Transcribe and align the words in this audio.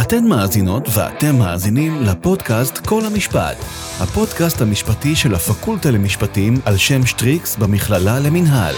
אתן 0.00 0.24
מאזינות 0.24 0.88
ואתם 0.94 1.38
מאזינים 1.38 2.02
לפודקאסט 2.02 2.78
כל 2.86 3.00
המשפט, 3.04 3.56
הפודקאסט 4.00 4.60
המשפטי 4.60 5.16
של 5.16 5.34
הפקולטה 5.34 5.90
למשפטים 5.90 6.54
על 6.64 6.76
שם 6.76 7.06
שטריקס 7.06 7.56
במכללה 7.56 8.18
למינהל. 8.20 8.74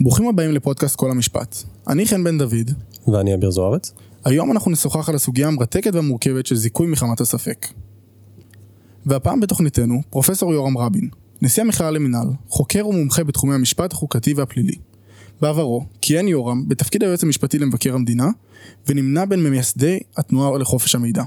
ברוכים 0.00 0.28
הבאים 0.28 0.52
לפודקאסט 0.52 0.96
כל 0.96 1.10
המשפט. 1.10 1.56
אני 1.88 2.06
חן 2.06 2.24
בן 2.24 2.38
דוד. 2.38 2.70
ואני 3.08 3.34
אביר 3.34 3.50
זוארץ. 3.50 3.92
היום 4.24 4.52
אנחנו 4.52 4.70
נשוחח 4.70 5.08
על 5.08 5.14
הסוגיה 5.14 5.48
המרתקת 5.48 5.94
והמורכבת 5.94 6.46
של 6.46 6.56
זיכוי 6.56 6.86
מחמת 6.86 7.20
הספק. 7.20 7.66
והפעם 9.06 9.40
בתוכניתנו, 9.40 10.00
פרופסור 10.10 10.52
יורם 10.52 10.78
רבין, 10.78 11.08
נשיא 11.42 11.62
המכללה 11.62 11.90
למינהל, 11.90 12.26
חוקר 12.48 12.86
ומומחה 12.86 13.24
בתחומי 13.24 13.54
המשפט 13.54 13.92
החוקתי 13.92 14.34
והפלילי. 14.34 14.93
בעברו 15.40 15.86
כיהן 16.00 16.28
יורם 16.28 16.68
בתפקיד 16.68 17.02
היועץ 17.02 17.22
המשפטי 17.22 17.58
למבקר 17.58 17.94
המדינה, 17.94 18.28
ונמנה 18.88 19.26
בין 19.26 19.44
ממייסדי 19.44 19.98
התנועה 20.16 20.58
לחופש 20.58 20.94
המידע. 20.94 21.22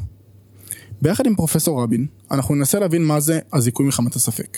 ביחד 1.01 1.25
עם 1.25 1.35
פרופסור 1.35 1.83
רבין, 1.83 2.05
אנחנו 2.31 2.55
ננסה 2.55 2.79
להבין 2.79 3.05
מה 3.05 3.19
זה 3.19 3.39
הזיכוי 3.53 3.87
מחמת 3.87 4.15
הספק. 4.15 4.57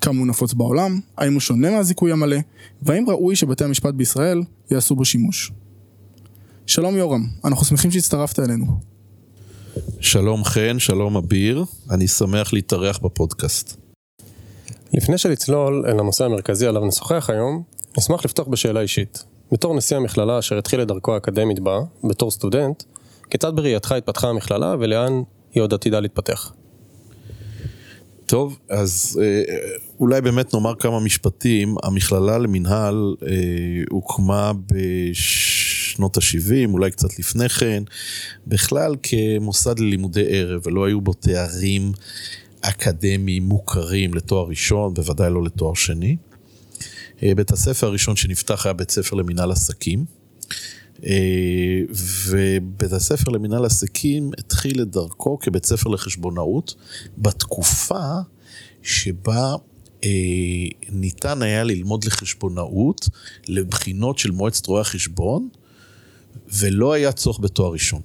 כמה 0.00 0.18
הוא 0.18 0.26
נפוץ 0.26 0.52
בעולם, 0.52 1.00
האם 1.16 1.32
הוא 1.32 1.40
שונה 1.40 1.70
מהזיכוי 1.70 2.12
המלא, 2.12 2.36
והאם 2.82 3.10
ראוי 3.10 3.36
שבתי 3.36 3.64
המשפט 3.64 3.94
בישראל 3.94 4.42
יעשו 4.70 4.96
בו 4.96 5.04
שימוש. 5.04 5.52
שלום 6.66 6.96
יורם, 6.96 7.26
אנחנו 7.44 7.66
שמחים 7.66 7.90
שהצטרפת 7.90 8.38
אלינו. 8.38 8.66
שלום 10.00 10.44
חן, 10.44 10.78
שלום 10.78 11.16
אביר, 11.16 11.64
אני 11.90 12.08
שמח 12.08 12.52
להתארח 12.52 12.98
בפודקאסט. 12.98 13.76
לפני 14.92 15.18
שנצלול 15.18 15.84
אל 15.86 16.00
הנושא 16.00 16.24
המרכזי 16.24 16.66
עליו 16.66 16.84
נשוחח 16.84 17.30
היום, 17.30 17.62
נשמח 17.96 18.24
לפתוח 18.24 18.48
בשאלה 18.48 18.80
אישית. 18.80 19.24
בתור 19.52 19.76
נשיא 19.76 19.96
המכללה 19.96 20.38
אשר 20.38 20.58
התחיל 20.58 20.82
את 20.82 20.88
דרכו 20.88 21.14
האקדמית 21.14 21.60
בה, 21.60 21.78
בתור 22.04 22.30
סטודנט, 22.30 22.82
כיצד 23.30 23.56
בראייתך 23.56 23.92
התפתחה 23.92 24.28
המכללה 24.28 24.74
ולאן 24.78 25.22
היא 25.54 25.62
עוד 25.62 25.74
עתידה 25.74 26.00
להתפתח? 26.00 26.52
טוב, 28.26 28.58
אז 28.68 29.20
אה, 29.22 29.54
אולי 30.00 30.20
באמת 30.20 30.54
נאמר 30.54 30.74
כמה 30.74 31.00
משפטים. 31.00 31.76
המכללה 31.82 32.38
למינהל 32.38 33.14
אה, 33.26 33.34
הוקמה 33.90 34.52
בשנות 34.66 36.16
ה-70, 36.16 36.72
אולי 36.72 36.90
קצת 36.90 37.18
לפני 37.18 37.48
כן, 37.48 37.82
בכלל 38.46 38.94
כמוסד 39.02 39.78
ללימודי 39.78 40.24
ערב, 40.28 40.60
ולא 40.66 40.86
היו 40.86 41.00
בו 41.00 41.12
תארים 41.12 41.92
אקדמיים 42.60 43.42
מוכרים 43.42 44.14
לתואר 44.14 44.46
ראשון, 44.48 44.94
בוודאי 44.94 45.30
לא 45.30 45.44
לתואר 45.44 45.74
שני. 45.74 46.16
אה, 47.22 47.34
בית 47.34 47.50
הספר 47.50 47.86
הראשון 47.86 48.16
שנפתח 48.16 48.66
היה 48.66 48.72
בית 48.72 48.90
ספר 48.90 49.16
למינהל 49.16 49.52
עסקים. 49.52 50.04
אה, 51.06 51.80
ובית 52.26 52.92
הספר 52.92 53.30
למינהל 53.30 53.64
עסקים 53.64 54.30
התחיל 54.38 54.82
את 54.82 54.90
דרכו 54.90 55.38
כבית 55.38 55.66
ספר 55.66 55.90
לחשבונאות 55.90 56.74
בתקופה 57.18 58.02
שבה 58.82 59.54
אה, 60.04 60.10
ניתן 60.88 61.42
היה 61.42 61.64
ללמוד 61.64 62.04
לחשבונאות 62.04 63.08
לבחינות 63.48 64.18
של 64.18 64.30
מועצת 64.30 64.66
רואי 64.66 64.80
החשבון 64.80 65.48
ולא 66.48 66.92
היה 66.92 67.12
צורך 67.12 67.40
בתואר 67.40 67.72
ראשון. 67.72 68.00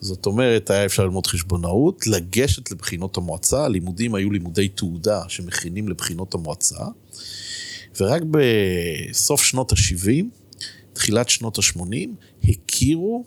זאת 0.00 0.26
אומרת, 0.26 0.70
היה 0.70 0.84
אפשר 0.84 1.04
ללמוד 1.04 1.26
חשבונאות, 1.26 2.06
לגשת 2.06 2.70
לבחינות 2.70 3.16
המועצה, 3.16 3.64
הלימודים 3.64 4.14
היו 4.14 4.30
לימודי 4.30 4.68
תעודה 4.68 5.22
שמכינים 5.28 5.88
לבחינות 5.88 6.34
המועצה, 6.34 6.84
ורק 8.00 8.22
בסוף 8.30 9.42
שנות 9.42 9.72
ה-70 9.72 10.24
תחילת 10.92 11.28
שנות 11.28 11.58
ה-80, 11.58 12.08
הכירו, 12.44 13.24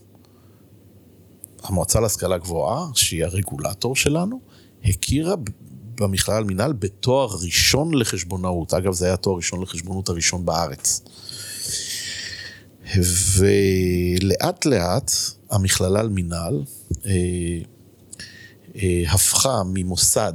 המועצה 1.63 1.99
להשכלה 1.99 2.37
גבוהה, 2.37 2.85
שהיא 2.93 3.25
הרגולטור 3.25 3.95
שלנו, 3.95 4.39
הכירה 4.83 5.35
במכלל 5.95 6.43
מינהל 6.43 6.73
בתואר 6.73 7.29
ראשון 7.43 7.93
לחשבונאות. 7.93 8.73
אגב, 8.73 8.93
זה 8.93 9.05
היה 9.05 9.17
תואר 9.17 9.35
ראשון 9.35 9.61
לחשבונאות 9.61 10.09
הראשון 10.09 10.45
בארץ. 10.45 11.01
ולאט 13.37 14.65
לאט 14.65 15.11
המכללה 15.51 16.03
למינהל 16.03 16.63
אה, 17.05 17.11
אה, 18.75 19.03
הפכה 19.07 19.61
ממוסד 19.65 20.33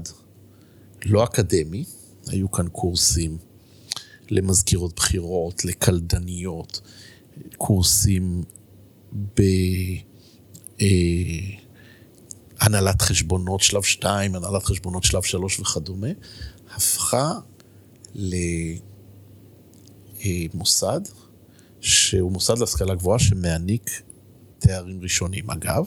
לא 1.05 1.25
אקדמי, 1.25 1.85
היו 2.27 2.51
כאן 2.51 2.69
קורסים 2.69 3.39
למזכירות 4.33 4.97
בחירות, 4.97 5.65
לקלדניות, 5.65 6.81
קורסים 7.57 8.43
בהנהלת 12.61 13.03
חשבונות 13.03 13.61
שלב 13.61 13.83
2, 13.83 14.35
הנהלת 14.35 14.63
חשבונות 14.63 15.05
שלב 15.05 15.23
3 15.23 15.61
וכדומה, 15.61 16.09
הפכה 16.75 17.33
למוסד 20.55 21.01
שהוא 21.81 22.33
מוסד 22.33 22.59
להשכלה 22.59 22.95
גבוהה 22.95 23.19
שמעניק 23.19 24.03
תארים 24.59 25.01
ראשונים. 25.03 25.51
אגב, 25.51 25.85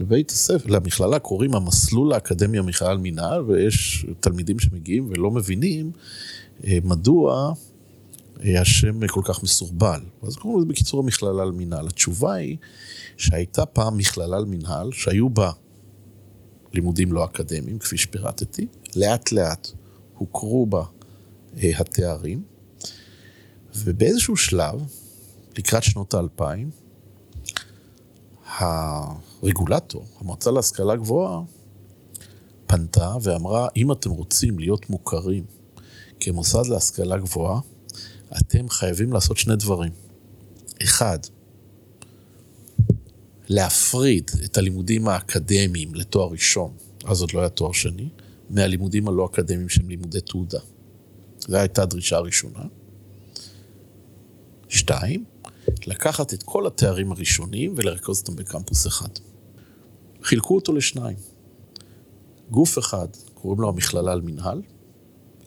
לבית 0.00 0.30
הספר, 0.30 0.70
למכללה 0.70 1.18
קוראים 1.18 1.54
המסלול 1.54 2.12
האקדמי 2.12 2.58
המכלל 2.58 2.96
מינהל, 2.96 3.40
ויש 3.42 4.06
תלמידים 4.20 4.58
שמגיעים 4.58 5.10
ולא 5.10 5.30
מבינים 5.30 5.90
אה, 5.92 6.00
מדוע 6.64 7.52
השם 8.44 9.06
כל 9.06 9.22
כך 9.24 9.42
מסורבל. 9.42 10.00
אז 10.22 10.36
קוראים 10.36 10.58
לזה 10.58 10.68
בקיצור 10.68 11.00
המכללה 11.00 11.44
למינהל. 11.44 11.86
התשובה 11.86 12.34
היא 12.34 12.56
שהייתה 13.16 13.66
פעם 13.66 13.96
מכללה 13.96 14.38
למינהל 14.38 14.92
שהיו 14.92 15.28
בה 15.28 15.50
לימודים 16.72 17.12
לא 17.12 17.24
אקדמיים, 17.24 17.78
כפי 17.78 17.98
שפירטתי, 17.98 18.66
לאט 18.96 19.32
לאט 19.32 19.68
הוכרו 20.14 20.66
בה 20.66 20.84
אה, 21.62 21.70
התארים, 21.78 22.42
ובאיזשהו 23.76 24.36
שלב, 24.36 24.82
לקראת 25.58 25.82
שנות 25.82 26.14
האלפיים, 26.14 26.70
הרגולטור, 28.58 30.04
המועצה 30.20 30.50
להשכלה 30.50 30.96
גבוהה, 30.96 31.42
פנתה 32.66 33.14
ואמרה, 33.22 33.68
אם 33.76 33.92
אתם 33.92 34.10
רוצים 34.10 34.58
להיות 34.58 34.90
מוכרים 34.90 35.44
כמוסד 36.20 36.66
להשכלה 36.66 37.18
גבוהה, 37.18 37.60
אתם 38.38 38.68
חייבים 38.68 39.12
לעשות 39.12 39.36
שני 39.36 39.56
דברים. 39.56 39.92
אחד, 40.82 41.18
להפריד 43.48 44.30
את 44.44 44.58
הלימודים 44.58 45.08
האקדמיים 45.08 45.94
לתואר 45.94 46.28
ראשון, 46.30 46.72
אז 47.04 47.20
עוד 47.20 47.32
לא 47.34 47.40
היה 47.40 47.48
תואר 47.48 47.72
שני, 47.72 48.08
מהלימודים 48.50 49.08
הלא 49.08 49.26
אקדמיים 49.26 49.68
שהם 49.68 49.88
לימודי 49.88 50.20
תעודה. 50.20 50.58
זו 51.40 51.56
הייתה 51.56 51.82
הדרישה 51.82 52.16
הראשונה. 52.16 52.64
שתיים, 54.68 55.24
לקחת 55.86 56.34
את 56.34 56.42
כל 56.42 56.66
התארים 56.66 57.12
הראשונים 57.12 57.74
ולרכז 57.76 58.20
אותם 58.20 58.36
בקמפוס 58.36 58.86
אחד. 58.86 59.08
חילקו 60.22 60.54
אותו 60.54 60.72
לשניים. 60.72 61.16
גוף 62.50 62.78
אחד, 62.78 63.08
קוראים 63.34 63.60
לו 63.60 63.68
המכללה 63.68 64.12
על 64.12 64.20
מנהל, 64.20 64.62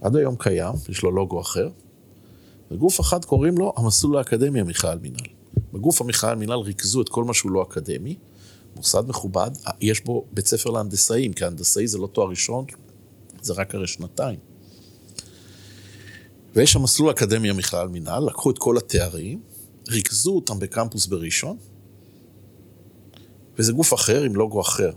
עד 0.01 0.15
היום 0.15 0.35
קיים, 0.35 0.73
יש 0.89 1.03
לו 1.03 1.11
לוגו 1.11 1.41
אחר, 1.41 1.69
וגוף 2.71 3.01
אחד 3.01 3.25
קוראים 3.25 3.57
לו 3.57 3.73
המסלול 3.77 4.17
האקדמי 4.17 4.59
המכלל 4.59 4.99
מינהל. 5.01 5.27
בגוף 5.73 6.01
המכלל 6.01 6.35
מינהל 6.35 6.59
ריכזו 6.59 7.01
את 7.01 7.09
כל 7.09 7.23
מה 7.23 7.33
שהוא 7.33 7.51
לא 7.51 7.63
אקדמי, 7.63 8.15
מוסד 8.75 9.03
מכובד, 9.07 9.51
יש 9.81 10.03
בו 10.03 10.25
בית 10.31 10.47
ספר 10.47 10.69
להנדסאים, 10.69 11.33
כי 11.33 11.45
הנדסאי 11.45 11.87
זה 11.87 11.97
לא 11.97 12.07
תואר 12.07 12.29
ראשון, 12.29 12.65
זה 13.41 13.53
רק 13.53 13.75
הרי 13.75 13.87
שנתיים. 13.87 14.39
ויש 16.55 16.75
המסלול 16.75 17.09
האקדמי 17.09 17.49
המכלל 17.49 17.87
מינהל, 17.87 18.25
לקחו 18.27 18.51
את 18.51 18.57
כל 18.57 18.77
התארים, 18.77 19.41
ריכזו 19.89 20.31
אותם 20.31 20.59
בקמפוס 20.59 21.07
בראשון, 21.07 21.57
וזה 23.59 23.73
גוף 23.73 23.93
אחר 23.93 24.23
עם 24.23 24.35
לוגו 24.35 24.61
אחר. 24.61 24.91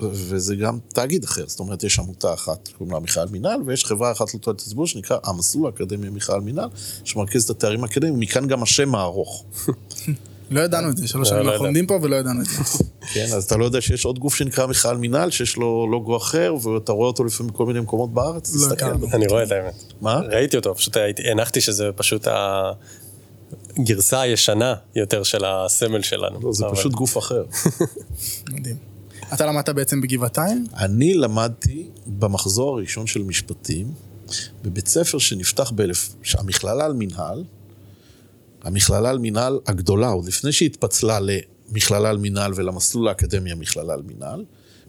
וזה 0.00 0.56
גם 0.56 0.78
תאגיד 0.88 1.24
אחר, 1.24 1.44
זאת 1.46 1.60
אומרת, 1.60 1.84
יש 1.84 1.98
עמותה 1.98 2.34
אחת, 2.34 2.68
קוראים 2.78 2.94
לה 2.94 3.00
מיכאל 3.00 3.28
מינהל, 3.28 3.60
ויש 3.66 3.84
חברה 3.84 4.12
אחת 4.12 4.34
לתועלת 4.34 4.60
הציבור 4.60 4.86
שנקרא 4.86 5.18
המסלול 5.24 5.66
האקדמי 5.66 6.08
מיכאל 6.08 6.40
מינהל, 6.40 6.68
שמרכז 7.04 7.44
את 7.44 7.50
התארים 7.50 7.84
האקדמיים, 7.84 8.20
מכאן 8.20 8.46
גם 8.46 8.62
השם 8.62 8.94
הארוך. 8.94 9.44
לא 10.50 10.60
ידענו 10.60 10.90
את 10.90 10.96
זה, 10.96 11.08
שלוש 11.08 11.28
שנים 11.28 11.48
אנחנו 11.48 11.64
עומדים 11.64 11.86
פה 11.86 11.98
ולא 12.02 12.16
ידענו 12.16 12.40
את 12.40 12.46
זה. 12.46 12.84
כן, 13.14 13.26
אז 13.36 13.44
אתה 13.44 13.56
לא 13.56 13.64
יודע 13.64 13.80
שיש 13.80 14.04
עוד 14.04 14.18
גוף 14.18 14.34
שנקרא 14.34 14.66
מיכאל 14.66 14.96
מינהל, 14.96 15.30
שיש 15.30 15.56
לו 15.56 15.86
לוגו 15.90 16.16
אחר, 16.16 16.54
ואתה 16.62 16.92
רואה 16.92 17.06
אותו 17.06 17.24
לפעמים 17.24 17.52
בכל 17.52 17.66
מיני 17.66 17.80
מקומות 17.80 18.14
בארץ, 18.14 18.54
לא 18.54 18.60
תסתכל. 18.60 18.86
אני 19.12 19.26
רואה 19.26 19.42
את 19.42 19.52
האמת. 19.52 19.74
מה? 20.00 20.20
ראיתי 20.30 20.56
אותו, 20.56 20.74
פשוט 20.74 20.96
הנחתי 21.24 21.60
שזה 21.60 21.90
פשוט 21.96 22.28
הגרסה 23.76 24.20
הישנה 24.20 24.74
יותר 24.96 25.22
של 25.22 25.44
הסמל 25.44 26.02
שלנו. 26.02 26.40
לא, 26.42 26.52
זה 26.52 26.64
פשוט 26.72 26.92
גוף 26.92 27.18
אחר. 27.18 27.44
מדהים. 28.52 28.95
אתה 29.34 29.46
למדת 29.46 29.68
בעצם 29.68 30.00
בגבעתיים? 30.00 30.64
אני 30.76 31.14
למדתי 31.14 31.90
במחזור 32.06 32.76
הראשון 32.76 33.06
של 33.06 33.22
משפטים, 33.22 33.92
בבית 34.62 34.88
ספר 34.88 35.18
שנפתח 35.18 35.70
באלף, 35.70 36.14
המכללה 36.34 36.84
על 36.84 36.92
מנהל, 36.92 37.44
המכללה 38.62 39.10
על 39.10 39.18
מינהל 39.18 39.58
הגדולה, 39.66 40.08
עוד 40.08 40.28
לפני 40.28 40.52
שהתפצלה 40.52 41.18
למכללה 41.20 42.10
על 42.10 42.18
מינהל 42.18 42.52
ולמסלול 42.56 43.08
האקדמי 43.08 43.52
המכללה 43.52 43.92
על 43.92 44.02
מינהל, 44.02 44.44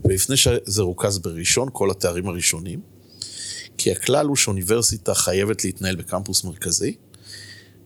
ולפני 0.05 0.37
שזה 0.37 0.81
רוכז 0.81 1.19
בראשון, 1.19 1.69
כל 1.73 1.91
התארים 1.91 2.27
הראשונים, 2.27 2.79
כי 3.77 3.91
הכלל 3.91 4.27
הוא 4.27 4.35
שאוניברסיטה 4.35 5.13
חייבת 5.13 5.63
להתנהל 5.63 5.95
בקמפוס 5.95 6.43
מרכזי, 6.43 6.95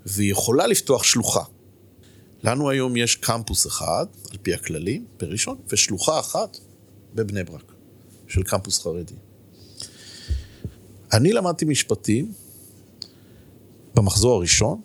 והיא 0.05 0.31
יכולה 0.31 0.67
לפתוח 0.67 1.03
שלוחה. 1.03 1.43
לנו 2.43 2.69
היום 2.69 2.97
יש 2.97 3.15
קמפוס 3.15 3.67
אחד, 3.67 4.05
על 4.31 4.37
פי 4.41 4.53
הכללים, 4.53 5.05
בראשון, 5.19 5.57
ושלוחה 5.67 6.19
אחת 6.19 6.57
בבני 7.15 7.43
ברק, 7.43 7.71
של 8.27 8.43
קמפוס 8.43 8.81
חרדי. 8.81 9.13
אני 11.13 11.33
למדתי 11.33 11.65
משפטים 11.65 12.33
במחזור 13.95 14.35
הראשון, 14.35 14.81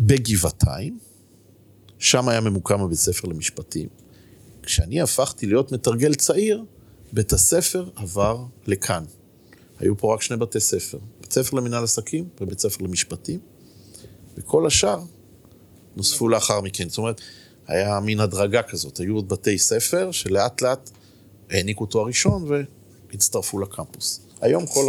בגבעתיים, 0.00 0.98
שם 1.98 2.28
היה 2.28 2.40
ממוקם 2.40 2.80
הבית 2.80 2.98
ספר 2.98 3.28
למשפטים. 3.28 3.88
כשאני 4.62 5.00
הפכתי 5.00 5.46
להיות 5.46 5.72
מתרגל 5.72 6.14
צעיר, 6.14 6.64
בית 7.12 7.32
הספר 7.32 7.90
עבר 7.96 8.44
לכאן. 8.66 9.04
היו 9.78 9.96
פה 9.96 10.14
רק 10.14 10.22
שני 10.22 10.36
בתי 10.36 10.60
ספר, 10.60 10.98
בית 11.20 11.32
ספר 11.32 11.56
למנהל 11.56 11.84
עסקים 11.84 12.28
ובית 12.40 12.58
ספר 12.58 12.84
למשפטים, 12.84 13.40
וכל 14.36 14.66
השאר 14.66 15.02
נוספו 16.00 16.28
לאחר 16.28 16.60
מכן. 16.60 16.88
זאת 16.88 16.98
אומרת, 16.98 17.20
היה 17.66 18.00
מין 18.00 18.20
הדרגה 18.20 18.62
כזאת, 18.62 18.98
היו 18.98 19.14
עוד 19.14 19.28
בתי 19.28 19.58
ספר 19.58 20.10
שלאט 20.12 20.62
לאט 20.62 20.90
העניקו 21.50 21.86
תואר 21.86 22.06
ראשון 22.06 22.48
והצטרפו 23.10 23.58
לקמפוס. 23.58 24.20
היום 24.40 24.66
כל 24.66 24.86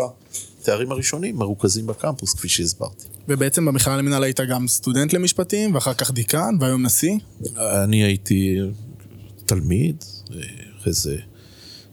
התארים 0.59 0.91
הראשונים 0.91 1.35
מרוכזים 1.35 1.87
בקמפוס, 1.87 2.33
כפי 2.33 2.49
שהסברתי. 2.49 3.05
ובעצם 3.27 3.65
במכללה 3.65 3.97
למינהל 3.97 4.23
היית 4.23 4.39
גם 4.39 4.67
סטודנט 4.67 5.13
למשפטים, 5.13 5.75
ואחר 5.75 5.93
כך 5.93 6.11
דיקן, 6.11 6.55
והיום 6.59 6.85
נשיא? 6.85 7.17
אני 7.57 8.03
הייתי 8.03 8.57
תלמיד, 9.45 10.03
אחרי 10.79 10.93
זה 10.93 11.17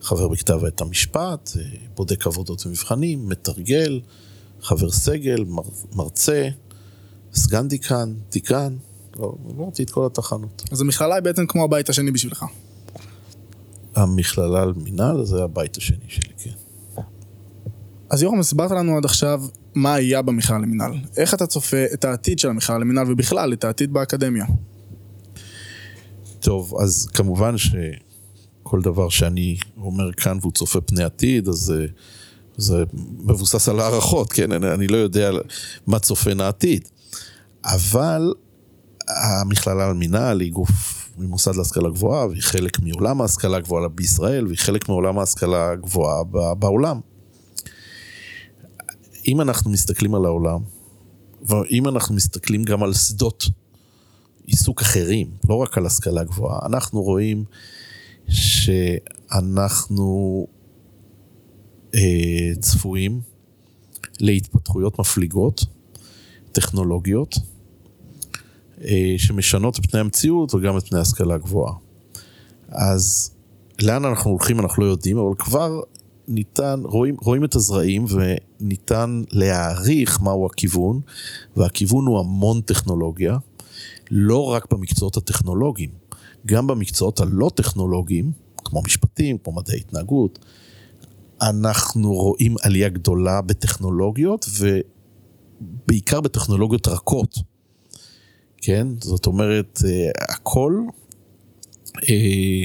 חבר 0.01 0.29
בכתב 0.29 0.65
עת 0.65 0.81
המשפט, 0.81 1.51
בודק 1.95 2.27
עבודות 2.27 2.67
ומבחנים, 2.67 3.29
מתרגל, 3.29 4.01
חבר 4.63 4.91
סגל, 4.91 5.45
מר, 5.45 5.63
מרצה, 5.95 6.49
סגן 7.35 7.69
דיקן, 7.69 8.15
דיקן, 8.31 8.77
לא, 9.19 9.35
עברתי 9.51 9.83
את 9.83 9.91
כל 9.91 10.07
התחנות. 10.07 10.63
אז 10.71 10.81
המכללה 10.81 11.15
היא 11.15 11.23
בעצם 11.23 11.47
כמו 11.47 11.65
הבית 11.65 11.89
השני 11.89 12.11
בשבילך. 12.11 12.45
המכללה 13.95 14.63
על 14.63 14.73
מינהל 14.77 15.25
זה 15.25 15.45
הבית 15.45 15.77
השני 15.77 16.05
שלי, 16.09 16.33
כן. 16.39 16.51
אז 18.11 18.23
יורם, 18.23 18.39
הסברת 18.39 18.71
לנו 18.71 18.97
עד 18.97 19.05
עכשיו 19.05 19.43
מה 19.75 19.95
היה 19.95 20.23
במכללה 20.23 20.59
למינהל. 20.59 20.93
איך 21.17 21.35
אתה 21.35 21.47
צופה 21.47 21.85
את 21.95 22.05
העתיד 22.05 22.39
של 22.39 22.49
המכללה 22.49 22.79
למינהל, 22.79 23.13
ובכלל, 23.13 23.53
את 23.53 23.65
העתיד 23.65 23.93
באקדמיה? 23.93 24.45
טוב, 26.41 26.75
אז 26.81 27.07
כמובן 27.15 27.55
שכל 27.59 28.83
דבר 28.83 29.09
שאני 29.09 29.57
אומר 29.77 30.13
כאן 30.13 30.39
והוא 30.41 30.53
צופה 30.53 30.81
פני 30.81 31.05
עתיד, 31.05 31.49
אז 31.49 31.55
זה, 31.55 31.87
זה 32.57 32.85
מבוסס 33.19 33.69
על 33.69 33.81
הערכות, 33.81 34.33
כן? 34.33 34.53
אני, 34.53 34.75
אני 34.75 34.87
לא 34.87 34.97
יודע 34.97 35.31
מה 35.87 35.99
צופן 35.99 36.41
העתיד. 36.41 36.89
אבל 37.65 38.33
המכללה 39.09 39.91
למינהל 39.91 40.41
היא 40.41 40.53
גוף 40.53 41.11
ממוסד 41.19 41.57
להשכלה 41.57 41.91
גבוהה, 41.91 42.27
והיא 42.27 42.43
חלק 42.43 42.81
מעולם 42.81 43.21
ההשכלה 43.21 43.57
הגבוהה 43.57 43.89
בישראל, 43.89 44.47
והיא 44.47 44.59
חלק 44.59 44.89
מעולם 44.89 45.19
ההשכלה 45.19 45.71
הגבוהה 45.71 46.25
בעולם. 46.55 47.01
אם 49.29 49.41
אנחנו 49.41 49.71
מסתכלים 49.71 50.15
על 50.15 50.25
העולם, 50.25 50.61
ואם 51.43 51.89
אנחנו 51.89 52.15
מסתכלים 52.15 52.63
גם 52.63 52.83
על 52.83 52.95
שדות 52.95 53.45
עיסוק 54.47 54.81
אחרים, 54.81 55.31
לא 55.49 55.55
רק 55.55 55.79
על 55.79 55.87
השכלה 55.87 56.25
גבוהה, 56.25 56.67
אנחנו 56.67 57.03
רואים 57.03 57.45
שאנחנו 59.39 59.77
אה, 61.95 62.51
צפויים 62.61 63.21
להתפתחויות 64.21 64.99
מפליגות, 64.99 65.65
טכנולוגיות, 66.53 67.35
שמשנות 69.17 69.79
את 69.79 69.87
פני 69.87 70.01
המציאות 70.01 70.55
וגם 70.55 70.79
את 70.79 70.89
פני 70.89 70.99
ההשכלה 70.99 71.35
הגבוהה. 71.35 71.75
אז 72.69 73.31
לאן 73.83 74.05
אנחנו 74.05 74.31
הולכים 74.31 74.61
אנחנו 74.61 74.83
לא 74.83 74.89
יודעים, 74.89 75.19
אבל 75.19 75.35
כבר 75.39 75.81
ניתן, 76.29 76.81
רואים, 76.85 77.17
רואים 77.21 77.45
את 77.45 77.55
הזרעים 77.55 78.05
וניתן 78.61 79.23
להעריך 79.33 80.21
מהו 80.21 80.47
הכיוון, 80.47 81.01
והכיוון 81.57 82.07
הוא 82.07 82.19
המון 82.19 82.61
טכנולוגיה, 82.61 83.39
לא 84.11 84.45
רק 84.45 84.73
במקצועות 84.73 85.17
הטכנולוגיים, 85.17 85.91
גם 86.47 86.67
במקצועות 86.67 87.21
הלא 87.21 87.51
טכנולוגיים, 87.55 88.33
כמו 88.65 88.83
משפטים, 88.83 89.39
כמו 89.39 89.53
מדעי 89.53 89.79
התנהגות, 89.79 90.39
אנחנו 91.43 92.13
רואים 92.13 92.55
עלייה 92.63 92.89
גדולה 92.89 93.43
בטכנולוגיות, 93.43 94.47
ובעיקר 95.61 96.21
בטכנולוגיות 96.21 96.89
רכות. 96.89 97.39
כן? 98.63 98.87
זאת 99.01 99.27
אומרת, 99.27 99.81
אה, 99.87 100.11
הכל 100.35 100.83
אה, 102.09 102.65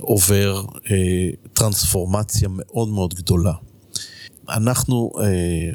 עובר 0.00 0.62
אה, 0.90 1.30
טרנספורמציה 1.52 2.48
מאוד 2.50 2.88
מאוד 2.88 3.14
גדולה. 3.14 3.52
אנחנו 4.48 5.12
אה, 5.20 5.26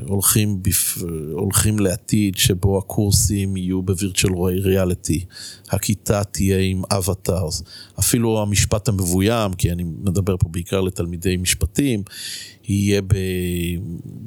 הולכים, 0.08 0.64
בפ... 0.64 0.98
הולכים 1.32 1.80
לעתיד 1.80 2.38
שבו 2.38 2.78
הקורסים 2.78 3.58
יהיו 3.58 3.82
בווירטואל 3.82 4.60
ריאליטי, 4.60 5.26
הכיתה 5.70 6.24
תהיה 6.24 6.60
עם 6.60 6.82
אבטארס, 6.92 7.64
אפילו 8.00 8.42
המשפט 8.42 8.88
המבוים, 8.88 9.54
כי 9.54 9.72
אני 9.72 9.84
מדבר 9.84 10.38
פה 10.38 10.50
בעיקר 10.50 10.82
לתלמידי 10.82 11.38
משפטים, 11.38 12.04
יהיה 12.68 13.02
ב... 13.02 13.16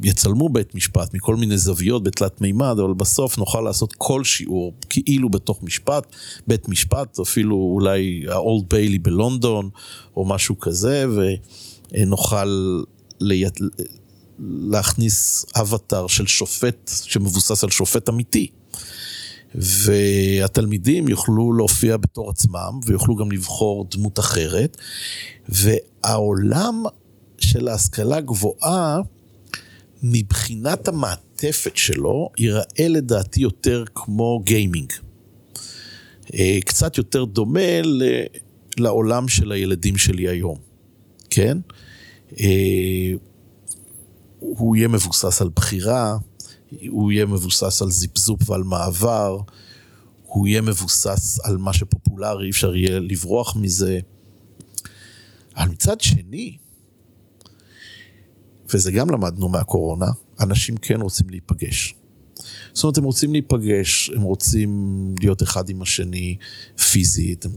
יצלמו 0.03 0.49
בית 0.49 0.75
משפט 0.75 1.15
מכל 1.15 1.37
מיני 1.37 1.59
זוויות 1.59 2.03
בתלת 2.03 2.41
מימד, 2.41 2.77
אבל 2.85 2.95
בסוף 2.95 3.39
נוכל 3.39 3.61
לעשות 3.61 3.95
כל 3.99 4.25
שיעור 4.25 4.73
כאילו 4.91 5.29
בתוך 5.29 5.63
משפט, 5.63 6.17
בית 6.47 6.69
משפט, 6.69 7.19
אפילו 7.21 7.57
אולי 7.57 8.25
האולד 8.29 8.65
ביילי 8.71 8.99
בלונדון 8.99 9.71
או 10.17 10.25
משהו 10.25 10.59
כזה, 10.59 11.07
ונוכל 11.93 12.83
לי... 13.21 13.45
להכניס 14.39 15.47
אבטאר 15.57 16.07
של 16.07 16.27
שופט 16.27 16.91
שמבוסס 17.05 17.65
על 17.65 17.71
שופט 17.71 18.09
אמיתי. 18.09 18.47
והתלמידים 19.55 21.09
יוכלו 21.09 21.53
להופיע 21.53 21.97
בתור 21.97 22.31
עצמם 22.31 22.81
ויוכלו 22.87 23.17
גם 23.17 23.33
לבחור 23.33 23.87
דמות 23.91 24.19
אחרת. 24.19 24.77
והעולם 25.49 26.85
של 27.39 27.69
ההשכלה 27.69 28.21
גבוהה, 28.21 28.99
מבחינת 30.03 30.89
המעטפת 30.89 31.77
שלו, 31.77 32.29
ייראה 32.39 32.89
לדעתי 32.89 33.41
יותר 33.41 33.85
כמו 33.95 34.41
גיימינג. 34.45 34.93
אה, 36.35 36.59
קצת 36.65 36.99
יותר 36.99 37.25
דומה 37.25 37.81
לעולם 38.79 39.29
של 39.29 39.53
הילדים 39.53 39.97
שלי 39.97 40.29
היום, 40.29 40.59
כן? 41.31 41.59
הוא 44.39 44.77
יהיה 44.77 44.89
מבוסס 44.89 45.43
על 45.43 45.49
בחירה, 45.49 46.19
הוא 46.89 47.13
יהיה 47.13 47.27
מבוסס 47.27 47.83
על 47.83 47.91
זיפזופ 47.91 48.51
ועל 48.51 48.63
מעבר, 48.63 49.41
הוא 50.23 50.47
יהיה 50.47 50.61
מבוסס 50.61 51.41
על 51.45 51.57
מה 51.57 51.73
שפופולרי, 51.73 52.45
אי 52.45 52.51
אפשר 52.51 52.77
יהיה 52.77 53.01
לברוח 53.01 53.57
מזה. 53.57 54.01
אבל 55.57 55.69
מצד 55.69 56.01
שני, 56.01 56.57
וזה 58.75 58.93
גם 58.93 59.11
למדנו 59.11 59.49
מהקורונה, 59.49 60.07
אנשים 60.41 60.77
כן 60.77 61.01
רוצים 61.01 61.31
להיפגש. 61.31 61.98
זאת 62.73 62.85
אומרת, 62.85 62.99
הם 62.99 63.05
רוצים 63.05 63.33
להיפגש, 63.33 64.11
הם 64.11 64.23
רוצים 64.23 65.15
להיות 65.21 65.43
אחד 65.43 65.69
עם 65.69 65.83
השני 65.83 66.37
פיזית, 66.91 67.45
הם, 67.45 67.53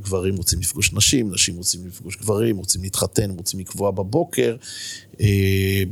גברים 0.00 0.36
רוצים 0.36 0.60
לפגוש 0.60 0.92
נשים, 0.92 1.34
נשים 1.34 1.56
רוצים 1.56 1.86
לפגוש 1.86 2.16
גברים, 2.16 2.56
רוצים 2.56 2.82
להתחתן, 2.82 3.30
רוצים 3.30 3.60
לקבוע 3.60 3.90
בבוקר, 3.90 4.56
אה, 5.20 5.82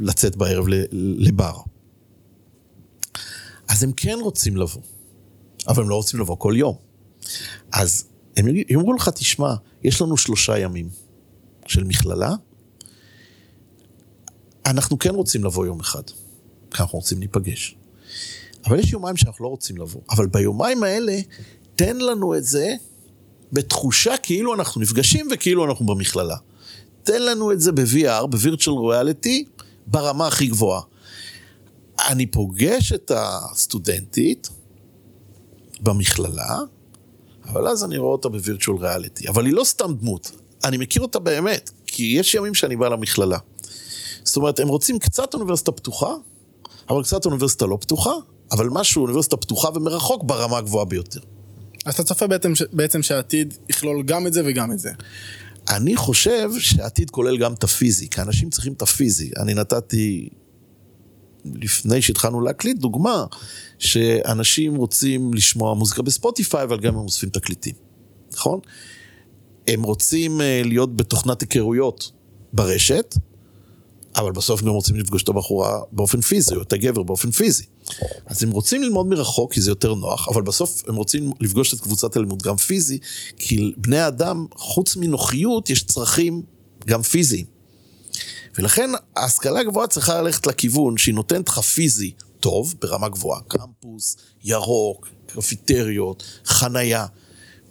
לצאת 0.00 0.36
בערב 0.36 0.64
לבר. 0.92 1.56
אז 3.68 3.82
הם 3.82 3.92
כן 3.92 4.18
רוצים 4.22 4.56
לבוא, 4.56 4.82
אבל 5.68 5.82
הם 5.82 5.88
לא 5.88 5.94
רוצים 5.94 6.20
לבוא 6.20 6.36
כל 6.38 6.54
יום. 6.56 6.76
אז 7.72 8.04
הם 8.36 8.46
יאמרו 8.68 8.92
לך, 8.92 9.08
תשמע, 9.08 9.54
יש 9.84 10.02
לנו 10.02 10.16
שלושה 10.16 10.58
ימים 10.58 10.88
של 11.66 11.84
מכללה, 11.84 12.34
אנחנו 14.66 14.98
כן 14.98 15.14
רוצים 15.14 15.44
לבוא 15.44 15.66
יום 15.66 15.80
אחד, 15.80 16.02
כי 16.70 16.82
אנחנו 16.82 16.98
רוצים 16.98 17.18
להיפגש. 17.18 17.76
אבל 18.68 18.78
יש 18.78 18.92
יומיים 18.92 19.16
שאנחנו 19.16 19.44
לא 19.44 19.48
רוצים 19.48 19.76
לבוא. 19.76 20.00
אבל 20.10 20.26
ביומיים 20.26 20.82
האלה, 20.82 21.20
תן 21.76 21.96
לנו 21.96 22.34
את 22.34 22.44
זה 22.44 22.74
בתחושה 23.52 24.16
כאילו 24.16 24.54
אנחנו 24.54 24.80
נפגשים 24.80 25.28
וכאילו 25.32 25.64
אנחנו 25.64 25.86
במכללה. 25.86 26.36
תן 27.02 27.22
לנו 27.22 27.52
את 27.52 27.60
זה 27.60 27.72
ב-VR, 27.72 28.26
ב-Virtual 28.26 28.68
Reality, 28.68 29.64
ברמה 29.86 30.26
הכי 30.26 30.46
גבוהה. 30.46 30.80
אני 32.08 32.26
פוגש 32.26 32.92
את 32.92 33.12
הסטודנטית 33.14 34.48
במכללה, 35.80 36.58
אבל 37.44 37.68
אז 37.68 37.84
אני 37.84 37.98
רואה 37.98 38.12
אותה 38.12 38.28
בווירטואל 38.28 38.76
ריאליטי. 38.76 39.28
אבל 39.28 39.46
היא 39.46 39.54
לא 39.54 39.64
סתם 39.64 39.94
דמות, 39.94 40.32
אני 40.64 40.76
מכיר 40.76 41.02
אותה 41.02 41.18
באמת, 41.18 41.70
כי 41.86 42.02
יש 42.18 42.34
ימים 42.34 42.54
שאני 42.54 42.76
בא 42.76 42.88
למכללה. 42.88 43.38
זאת 44.24 44.36
אומרת, 44.36 44.60
הם 44.60 44.68
רוצים 44.68 44.98
קצת 44.98 45.34
אוניברסיטה 45.34 45.72
פתוחה, 45.72 46.14
אבל 46.90 47.02
קצת 47.02 47.26
אוניברסיטה 47.26 47.66
לא 47.66 47.78
פתוחה, 47.80 48.12
אבל 48.52 48.68
משהו 48.72 49.02
אוניברסיטה 49.02 49.36
פתוחה 49.36 49.68
ומרחוק 49.74 50.24
ברמה 50.24 50.58
הגבוהה 50.58 50.84
ביותר. 50.84 51.20
אז 51.84 51.94
אתה 51.94 52.04
צופה 52.04 52.26
בעצם, 52.26 52.52
בעצם 52.72 53.02
שהעתיד 53.02 53.54
יכלול 53.68 54.02
גם 54.02 54.26
את 54.26 54.32
זה 54.32 54.42
וגם 54.44 54.72
את 54.72 54.78
זה. 54.78 54.90
אני 55.68 55.96
חושב 55.96 56.50
שהעתיד 56.58 57.10
כולל 57.10 57.38
גם 57.38 57.52
את 57.52 57.64
הפיזי, 57.64 58.08
כי 58.08 58.20
אנשים 58.20 58.50
צריכים 58.50 58.72
את 58.72 58.82
הפיזי. 58.82 59.30
אני 59.42 59.54
נתתי, 59.54 60.28
לפני 61.44 62.02
שהתחלנו 62.02 62.40
להקליט, 62.40 62.76
דוגמה, 62.76 63.24
שאנשים 63.78 64.76
רוצים 64.76 65.34
לשמוע 65.34 65.74
מוזיקה 65.74 66.02
בספוטיפיי, 66.02 66.62
אבל 66.62 66.80
גם 66.80 66.94
הם 66.94 67.00
אוספים 67.00 67.28
תקליטים, 67.28 67.74
נכון? 68.32 68.60
הם 69.68 69.82
רוצים 69.82 70.40
אה, 70.40 70.62
להיות 70.64 70.96
בתוכנת 70.96 71.40
היכרויות 71.40 72.12
ברשת, 72.52 73.14
אבל 74.16 74.32
בסוף 74.32 74.62
גם 74.62 74.68
רוצים 74.68 74.96
לפגוש 74.96 75.22
את 75.22 75.28
הבחורה 75.28 75.80
באופן 75.92 76.20
פיזי, 76.20 76.54
או 76.54 76.62
את 76.62 76.72
הגבר 76.72 77.02
באופן 77.02 77.30
פיזי. 77.30 77.64
אז 78.26 78.42
הם 78.42 78.50
רוצים 78.50 78.82
ללמוד 78.82 79.06
מרחוק, 79.06 79.52
כי 79.52 79.60
זה 79.60 79.70
יותר 79.70 79.94
נוח, 79.94 80.28
אבל 80.28 80.42
בסוף 80.42 80.82
הם 80.88 80.94
רוצים 80.94 81.32
לפגוש 81.40 81.74
את 81.74 81.80
קבוצת 81.80 82.16
הלימוד 82.16 82.42
גם 82.42 82.56
פיזי, 82.56 82.98
כי 83.36 83.72
בני 83.76 84.06
אדם, 84.06 84.46
חוץ 84.54 84.96
מנוחיות, 84.96 85.70
יש 85.70 85.84
צרכים 85.84 86.42
גם 86.86 87.02
פיזיים. 87.02 87.46
ולכן 88.58 88.90
ההשכלה 89.16 89.60
הגבוהה 89.60 89.86
צריכה 89.86 90.22
ללכת 90.22 90.46
לכיוון 90.46 90.98
שהיא 90.98 91.14
נותנת 91.14 91.48
לך 91.48 91.58
פיזי 91.58 92.12
טוב, 92.40 92.74
ברמה 92.80 93.08
גבוהה, 93.08 93.40
קמפוס, 93.48 94.16
ירוק, 94.44 95.08
קפיטריות, 95.26 96.22
חנייה, 96.44 97.06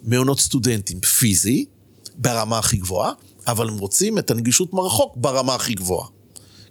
מעונות 0.03 0.39
סטודנטים, 0.39 0.99
פיזי, 1.01 1.65
ברמה 2.15 2.59
הכי 2.59 2.77
גבוהה, 2.77 3.11
אבל 3.47 3.69
הם 3.69 3.77
רוצים 3.77 4.17
את 4.17 4.31
הנגישות 4.31 4.73
מרחוק 4.73 5.17
ברמה 5.17 5.55
הכי 5.55 5.73
גבוהה, 5.73 6.07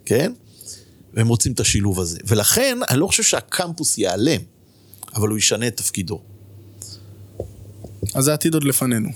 כן? 0.05 0.33
והם 1.17 1.29
רוצים 1.29 1.53
את 1.53 1.61
השילוב 1.61 2.01
הזה. 2.01 2.19
ולכן, 2.27 2.79
אני 2.91 2.99
לא 2.99 3.07
חושב 3.07 3.23
שהקמפוס 3.23 3.99
ייעלם, 3.99 4.41
אבל 5.15 5.29
הוא 5.29 5.39
ישנה 5.39 5.67
את 5.67 5.77
תפקידו. 5.77 6.23
אז 8.15 8.25
זה 8.25 8.35
עתיד 8.35 8.55
עוד 8.55 8.65
לפנינו. 8.65 9.09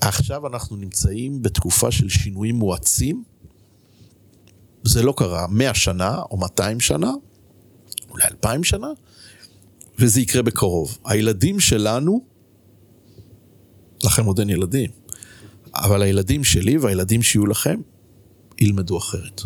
עכשיו 0.00 0.46
אנחנו 0.46 0.76
נמצאים 0.76 1.42
בתקופה 1.42 1.90
של 1.90 2.08
שינויים 2.08 2.54
מואצים. 2.54 3.24
זה 4.84 5.02
לא 5.02 5.14
קרה 5.16 5.46
100 5.46 5.74
שנה 5.74 6.18
או 6.30 6.36
200 6.36 6.80
שנה, 6.80 7.12
אולי 8.10 8.24
2,000 8.24 8.64
שנה, 8.64 8.88
וזה 9.98 10.20
יקרה 10.20 10.42
בקרוב. 10.42 10.98
הילדים 11.04 11.60
שלנו, 11.60 12.24
לכם 14.04 14.24
עוד 14.24 14.38
אין 14.38 14.50
ילדים, 14.50 14.90
אבל 15.74 16.02
הילדים 16.02 16.44
שלי 16.44 16.78
והילדים 16.78 17.22
שיהיו 17.22 17.46
לכם, 17.46 17.80
ילמדו 18.58 18.98
אחרת. 18.98 19.42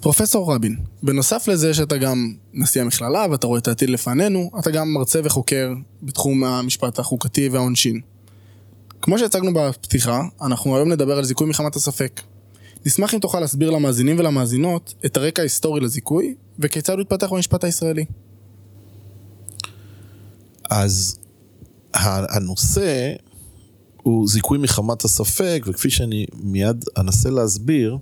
פרופסור 0.00 0.54
רבין, 0.54 0.76
בנוסף 1.02 1.48
לזה 1.48 1.74
שאתה 1.74 1.96
גם 1.96 2.34
נשיא 2.52 2.80
המכללה 2.80 3.26
ואתה 3.30 3.46
רואה 3.46 3.58
את 3.58 3.68
העתיד 3.68 3.90
לפנינו, 3.90 4.50
אתה 4.58 4.70
גם 4.70 4.94
מרצה 4.94 5.20
וחוקר 5.24 5.72
בתחום 6.02 6.44
המשפט 6.44 6.98
החוקתי 6.98 7.48
והעונשין. 7.48 8.00
כמו 9.02 9.18
שהצגנו 9.18 9.50
בפתיחה, 9.54 10.22
אנחנו 10.42 10.76
היום 10.76 10.92
נדבר 10.92 11.18
על 11.18 11.24
זיכוי 11.24 11.48
מחמת 11.48 11.76
הספק. 11.76 12.20
נשמח 12.86 13.14
אם 13.14 13.18
תוכל 13.18 13.40
להסביר 13.40 13.70
למאזינים 13.70 14.18
ולמאזינות 14.18 14.94
את 15.06 15.16
הרקע 15.16 15.42
ההיסטורי 15.42 15.80
לזיכוי, 15.80 16.34
וכיצד 16.58 16.92
הוא 16.92 17.00
התפתח 17.00 17.32
במשפט 17.32 17.64
הישראלי. 17.64 18.04
אז 20.70 21.18
הנושא 21.94 23.12
הוא 23.96 24.28
זיכוי 24.28 24.58
מחמת 24.58 25.04
הספק, 25.04 25.64
וכפי 25.66 25.90
שאני 25.90 26.26
מיד 26.42 26.84
אנסה 26.98 27.30
להסביר, 27.30 27.98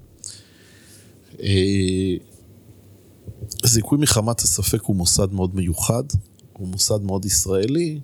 זיכוי 3.64 3.98
מחמת 3.98 4.40
הספק 4.40 4.82
הוא 4.82 4.96
מוסד 4.96 5.32
מאוד 5.32 5.56
מיוחד, 5.56 6.04
הוא 6.52 6.68
מוסד 6.68 7.02
מאוד 7.02 7.24
ישראלי, 7.24 8.00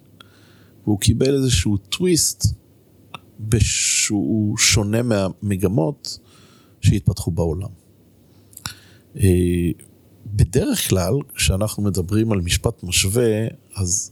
והוא 0.85 1.00
קיבל 1.00 1.35
איזשהו 1.35 1.76
טוויסט 1.76 2.47
שהוא 3.59 4.59
שונה 4.59 5.03
מהמגמות 5.03 6.19
שהתפתחו 6.81 7.31
בעולם. 7.31 7.69
אה, 9.17 9.71
בדרך 10.26 10.88
כלל, 10.88 11.14
כשאנחנו 11.35 11.83
מדברים 11.83 12.33
על 12.33 12.41
משפט 12.41 12.83
משווה, 12.83 13.47
אז 13.76 14.11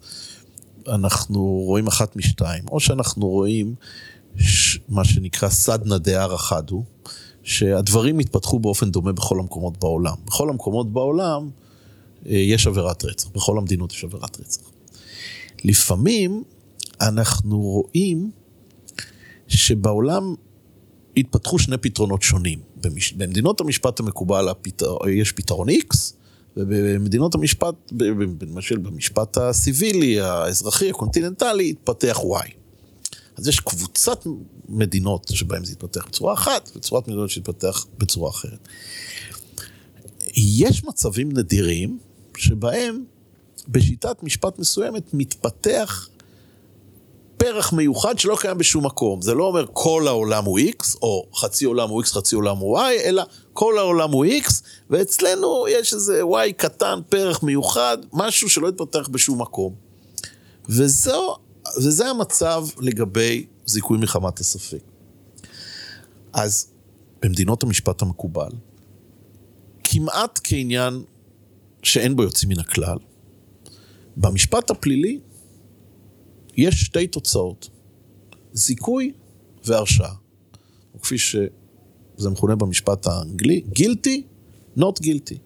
אנחנו 0.88 1.42
רואים 1.42 1.86
אחת 1.86 2.16
משתיים, 2.16 2.64
או 2.68 2.80
שאנחנו 2.80 3.28
רואים 3.28 3.74
מה 4.88 5.04
שנקרא 5.04 5.48
סדנא 5.48 5.98
דהרא 5.98 6.36
חדו, 6.36 6.84
שהדברים 7.42 8.18
התפתחו 8.18 8.58
באופן 8.58 8.90
דומה 8.90 9.12
בכל 9.12 9.38
המקומות 9.40 9.78
בעולם. 9.78 10.14
בכל 10.26 10.48
המקומות 10.48 10.92
בעולם 10.92 11.50
אה, 12.26 12.32
יש 12.32 12.66
עבירת 12.66 13.04
רצח, 13.04 13.28
בכל 13.28 13.58
המדינות 13.58 13.92
יש 13.92 14.04
עבירת 14.04 14.40
רצח. 14.40 14.62
לפעמים 15.64 16.42
אנחנו 17.00 17.60
רואים 17.60 18.30
שבעולם 19.48 20.34
התפתחו 21.16 21.58
שני 21.58 21.76
פתרונות 21.78 22.22
שונים. 22.22 22.58
במדינות 23.16 23.60
המשפט 23.60 24.00
המקובל. 24.00 24.48
יש 25.10 25.32
פתרון 25.32 25.68
X, 25.68 25.96
ובמדינות 26.56 27.34
המשפט, 27.34 27.74
למשל 28.42 28.78
במשפט 28.78 29.38
הסיבילי, 29.38 30.20
האזרחי, 30.20 30.90
הקונטיננטלי, 30.90 31.70
התפתח 31.70 32.18
Y. 32.18 32.61
אז 33.42 33.48
יש 33.48 33.60
קבוצת 33.60 34.26
מדינות 34.68 35.26
שבהן 35.34 35.64
זה 35.64 35.72
יתפתח 35.72 36.06
בצורה 36.06 36.34
אחת, 36.34 36.70
וצורת 36.76 37.08
מדינות 37.08 37.30
שיתפתח 37.30 37.86
בצורה 37.98 38.30
אחרת. 38.30 38.68
יש 40.36 40.84
מצבים 40.84 41.32
נדירים 41.32 41.98
שבהם 42.36 43.04
בשיטת 43.68 44.22
משפט 44.22 44.58
מסוימת 44.58 45.14
מתפתח 45.14 46.08
פרח 47.36 47.72
מיוחד 47.72 48.18
שלא 48.18 48.36
קיים 48.40 48.58
בשום 48.58 48.86
מקום. 48.86 49.22
זה 49.22 49.34
לא 49.34 49.44
אומר 49.44 49.66
כל 49.72 50.08
העולם 50.08 50.44
הוא 50.44 50.58
X, 50.58 50.96
או 51.02 51.26
חצי 51.34 51.64
עולם 51.64 51.88
הוא 51.88 52.02
X, 52.02 52.06
חצי 52.06 52.34
עולם 52.34 52.56
הוא 52.56 52.78
Y, 52.78 53.00
אלא 53.04 53.22
כל 53.52 53.78
העולם 53.78 54.10
הוא 54.10 54.26
X, 54.26 54.52
ואצלנו 54.90 55.64
יש 55.68 55.94
איזה 55.94 56.22
Y 56.22 56.52
קטן, 56.56 57.00
פרח 57.08 57.42
מיוחד, 57.42 57.98
משהו 58.12 58.50
שלא 58.50 58.68
יתפתח 58.68 59.08
בשום 59.08 59.40
מקום. 59.40 59.74
וזו, 60.68 61.36
וזה 61.76 62.06
המצב 62.06 62.66
לגבי 62.80 63.46
זיכוי 63.66 63.98
מחמת 63.98 64.38
הספק. 64.38 64.82
אז 66.32 66.72
במדינות 67.22 67.62
המשפט 67.62 68.02
המקובל, 68.02 68.50
כמעט 69.84 70.40
כעניין 70.44 71.02
שאין 71.82 72.16
בו 72.16 72.22
יוצאים 72.22 72.48
מן 72.48 72.58
הכלל, 72.58 72.96
במשפט 74.16 74.70
הפלילי 74.70 75.20
יש 76.56 76.74
שתי 76.84 77.06
תוצאות, 77.06 77.68
זיכוי 78.52 79.12
והרשעה. 79.64 80.14
כפי 81.02 81.18
שזה 81.18 82.30
מכונה 82.30 82.56
במשפט 82.56 83.06
האנגלי, 83.06 83.62
guilty, 83.78 84.22
not 84.78 85.02
guilty. 85.02 85.36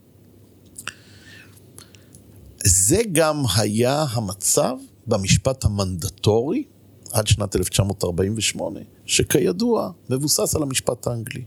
זה 2.65 3.03
גם 3.13 3.43
היה 3.57 4.05
המצב 4.11 4.77
במשפט 5.07 5.65
המנדטורי 5.65 6.65
עד 7.13 7.27
שנת 7.27 7.57
1948, 7.57 8.81
שכידוע 9.07 9.91
מבוסס 10.11 10.55
על 10.57 10.63
המשפט 10.63 11.07
האנגלי. 11.07 11.45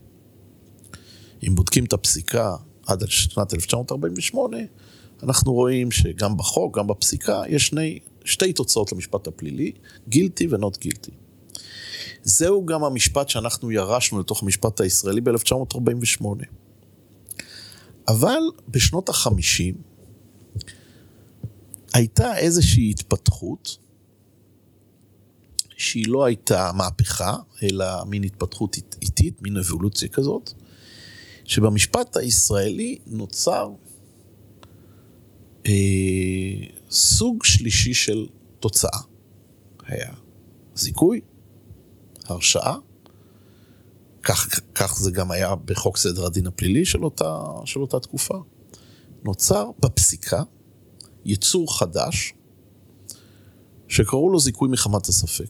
אם 1.48 1.56
בודקים 1.56 1.86
את 1.86 1.94
הפסיקה 1.94 2.56
עד 2.88 3.04
שנת 3.08 3.54
1948, 3.54 4.58
אנחנו 5.24 5.54
רואים 5.54 5.92
שגם 5.92 6.38
בחוק, 6.38 6.78
גם 6.78 6.88
בפסיקה, 6.88 7.42
יש 7.48 7.68
שני, 7.68 8.00
שתי 8.26 8.54
תוצאות 8.54 8.92
למשפט 8.92 9.28
הפלילי, 9.28 9.72
גילטי 10.10 10.48
ונוט 10.50 10.78
גילטי. 10.78 11.12
זהו 12.24 12.66
גם 12.66 12.84
המשפט 12.84 13.30
שאנחנו 13.30 13.72
ירשנו 13.72 14.20
לתוך 14.20 14.44
המשפט 14.44 14.82
הישראלי 14.82 15.22
ב-1948. 15.22 16.26
אבל 18.08 18.42
בשנות 18.68 19.10
החמישים 19.10 19.76
הייתה 21.94 22.38
איזושהי 22.38 22.90
התפתחות 22.90 23.78
שהיא 25.78 26.06
לא 26.08 26.26
הייתה 26.26 26.72
מהפכה, 26.74 27.36
אלא 27.64 28.04
מין 28.06 28.24
התפתחות 28.24 28.78
איטית, 29.02 29.42
מין 29.42 29.58
אבולוציה 29.58 30.08
כזאת, 30.08 30.54
שבמשפט 31.44 32.18
הישראלי 32.18 32.98
נוצר 33.08 33.70
אה, 35.66 35.72
סוג 36.90 37.44
שלישי 37.44 37.94
של 37.94 38.28
תוצאה. 38.60 39.00
היה 39.86 40.14
זיכוי, 40.76 41.22
הרשעה, 42.26 42.78
כך, 44.24 44.60
כך 44.76 44.98
זה 45.00 45.12
גם 45.12 45.32
היה 45.32 45.56
בחוק 45.56 45.98
סדר 45.98 46.26
הדין 46.26 46.48
הפלילי 46.48 46.86
של 46.86 47.04
אותה, 47.04 47.44
של 47.66 47.80
אותה 47.82 48.00
תקופה, 48.00 48.38
נוצר 49.24 49.72
בפסיקה 49.80 50.44
יצור 51.26 51.80
חדש, 51.80 52.34
שקראו 53.88 54.30
לו 54.30 54.40
זיכוי 54.40 54.70
מחמת 54.70 55.08
הספק, 55.08 55.50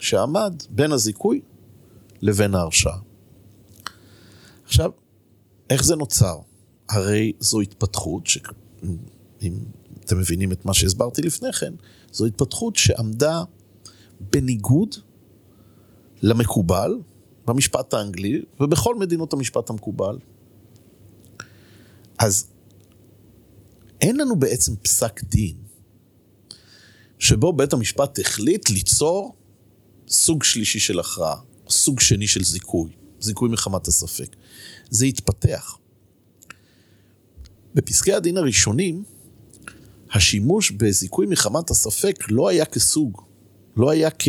שעמד 0.00 0.62
בין 0.70 0.92
הזיכוי 0.92 1.40
לבין 2.20 2.54
ההרשעה. 2.54 2.98
עכשיו, 4.64 4.90
איך 5.70 5.84
זה 5.84 5.96
נוצר? 5.96 6.38
הרי 6.88 7.32
זו 7.40 7.60
התפתחות, 7.60 8.26
שאם 8.26 9.58
אתם 10.04 10.18
מבינים 10.18 10.52
את 10.52 10.64
מה 10.64 10.74
שהסברתי 10.74 11.22
לפני 11.22 11.52
כן, 11.52 11.74
זו 12.12 12.26
התפתחות 12.26 12.76
שעמדה 12.76 13.42
בניגוד 14.20 14.94
למקובל 16.22 16.98
במשפט 17.46 17.94
האנגלי 17.94 18.42
ובכל 18.60 18.94
מדינות 18.94 19.32
המשפט 19.32 19.70
המקובל. 19.70 20.18
אז 22.18 22.46
אין 24.00 24.16
לנו 24.16 24.36
בעצם 24.36 24.76
פסק 24.76 25.22
דין 25.24 25.56
שבו 27.18 27.52
בית 27.52 27.72
המשפט 27.72 28.18
החליט 28.18 28.70
ליצור 28.70 29.36
סוג 30.08 30.44
שלישי 30.44 30.78
של 30.78 31.00
הכרעה, 31.00 31.36
סוג 31.68 32.00
שני 32.00 32.26
של 32.26 32.44
זיכוי, 32.44 32.90
זיכוי 33.20 33.48
מחמת 33.48 33.88
הספק. 33.88 34.36
זה 34.90 35.06
התפתח. 35.06 35.78
בפסקי 37.74 38.12
הדין 38.12 38.36
הראשונים, 38.36 39.04
השימוש 40.10 40.70
בזיכוי 40.70 41.26
מחמת 41.26 41.70
הספק 41.70 42.24
לא 42.30 42.48
היה 42.48 42.64
כסוג, 42.64 43.22
לא 43.76 43.90
היה, 43.90 44.10
כ... 44.18 44.28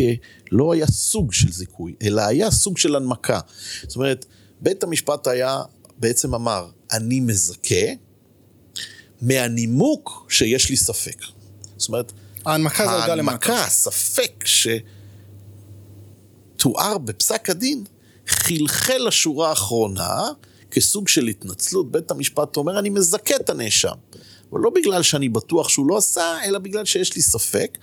לא 0.52 0.72
היה 0.72 0.86
סוג 0.86 1.32
של 1.32 1.52
זיכוי, 1.52 1.94
אלא 2.02 2.22
היה 2.22 2.50
סוג 2.50 2.78
של 2.78 2.96
הנמקה. 2.96 3.40
זאת 3.82 3.96
אומרת, 3.96 4.26
בית 4.60 4.82
המשפט 4.82 5.26
היה, 5.26 5.62
בעצם 5.98 6.34
אמר, 6.34 6.70
אני 6.92 7.20
מזכה 7.20 7.86
מהנימוק 9.22 10.26
שיש 10.28 10.70
לי 10.70 10.76
ספק. 10.76 11.22
זאת 11.76 11.88
אומרת, 11.88 12.12
ההנמקה 12.46 12.84
זה 12.84 12.92
הודעה 12.92 13.14
למטה. 13.14 13.30
ההנמקה, 13.30 13.64
הספק 13.64 14.44
שתואר 16.56 16.98
בפסק 16.98 17.50
הדין, 17.50 17.84
חלחל 18.26 18.98
לשורה 19.06 19.48
האחרונה 19.48 20.28
כסוג 20.70 21.08
של 21.08 21.26
התנצלות. 21.26 21.92
בית 21.92 22.10
המשפט 22.10 22.56
אומר, 22.56 22.78
אני 22.78 22.90
מזכה 22.90 23.36
את 23.36 23.50
הנאשם. 23.50 23.94
אבל 24.52 24.60
לא 24.60 24.70
בגלל 24.70 25.02
שאני 25.02 25.28
בטוח 25.28 25.68
שהוא 25.68 25.86
לא 25.88 25.96
עשה, 25.96 26.38
אלא 26.44 26.58
בגלל 26.58 26.84
שיש 26.84 27.16
לי 27.16 27.22
ספק, 27.22 27.78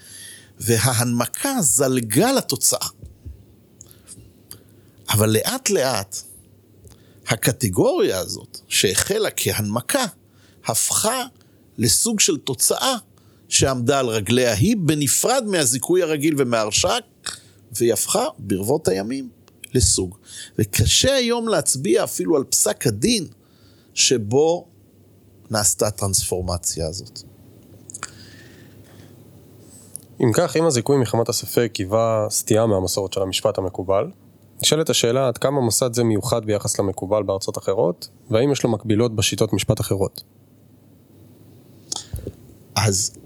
וההנמקה 0.59 1.53
זלגה 1.61 2.31
לתוצאה. 2.31 2.87
אבל 5.09 5.29
לאט 5.29 5.69
לאט, 5.69 6.17
הקטגוריה 7.27 8.19
הזאת, 8.19 8.59
שהחלה 8.67 9.29
כהנמקה, 9.35 10.05
הפכה 10.67 11.25
לסוג 11.77 12.19
של 12.19 12.37
תוצאה 12.37 12.95
שעמדה 13.49 13.99
על 13.99 14.07
רגליה 14.07 14.53
היא, 14.53 14.75
בנפרד 14.79 15.43
מהזיכוי 15.47 16.03
הרגיל 16.03 16.33
ומההרשעה, 16.37 16.97
והיא 17.71 17.93
הפכה 17.93 18.25
ברבות 18.39 18.87
הימים 18.87 19.29
לסוג. 19.73 20.15
וקשה 20.59 21.15
היום 21.15 21.47
להצביע 21.47 22.03
אפילו 22.03 22.35
על 22.35 22.43
פסק 22.43 22.87
הדין 22.87 23.27
שבו 23.93 24.67
נעשתה 25.51 25.87
הטרנספורמציה 25.87 26.87
הזאת. 26.87 27.19
אם 30.19 30.31
כך, 30.33 30.57
אם 30.57 30.65
הזיכוי 30.65 30.97
מחמת 30.97 31.29
הספק 31.29 31.73
היווה 31.77 32.27
סטייה 32.29 32.65
מהמסורת 32.65 33.13
של 33.13 33.21
המשפט 33.21 33.57
המקובל, 33.57 34.11
נשאלת 34.63 34.89
השאלה 34.89 35.27
עד 35.27 35.37
כמה 35.37 35.61
מוסד 35.61 35.93
זה 35.93 36.03
מיוחד 36.03 36.45
ביחס 36.45 36.79
למקובל 36.79 37.23
בארצות 37.23 37.57
אחרות, 37.57 38.09
והאם 38.29 38.51
יש 38.51 38.63
לו 38.63 38.69
מקבילות 38.69 39.15
בשיטות 39.15 39.53
משפט 39.53 39.81
אחרות. 39.81 40.23
אז 42.85 43.17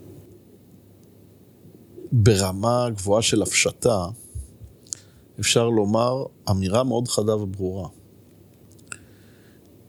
ברמה 2.12 2.90
גבוהה 2.90 3.22
של 3.22 3.42
הפשטה, 3.42 4.06
אפשר 5.40 5.70
לומר 5.70 6.24
אמירה 6.52 6.84
מאוד 6.84 7.08
חדה 7.08 7.36
וברורה. 7.36 7.90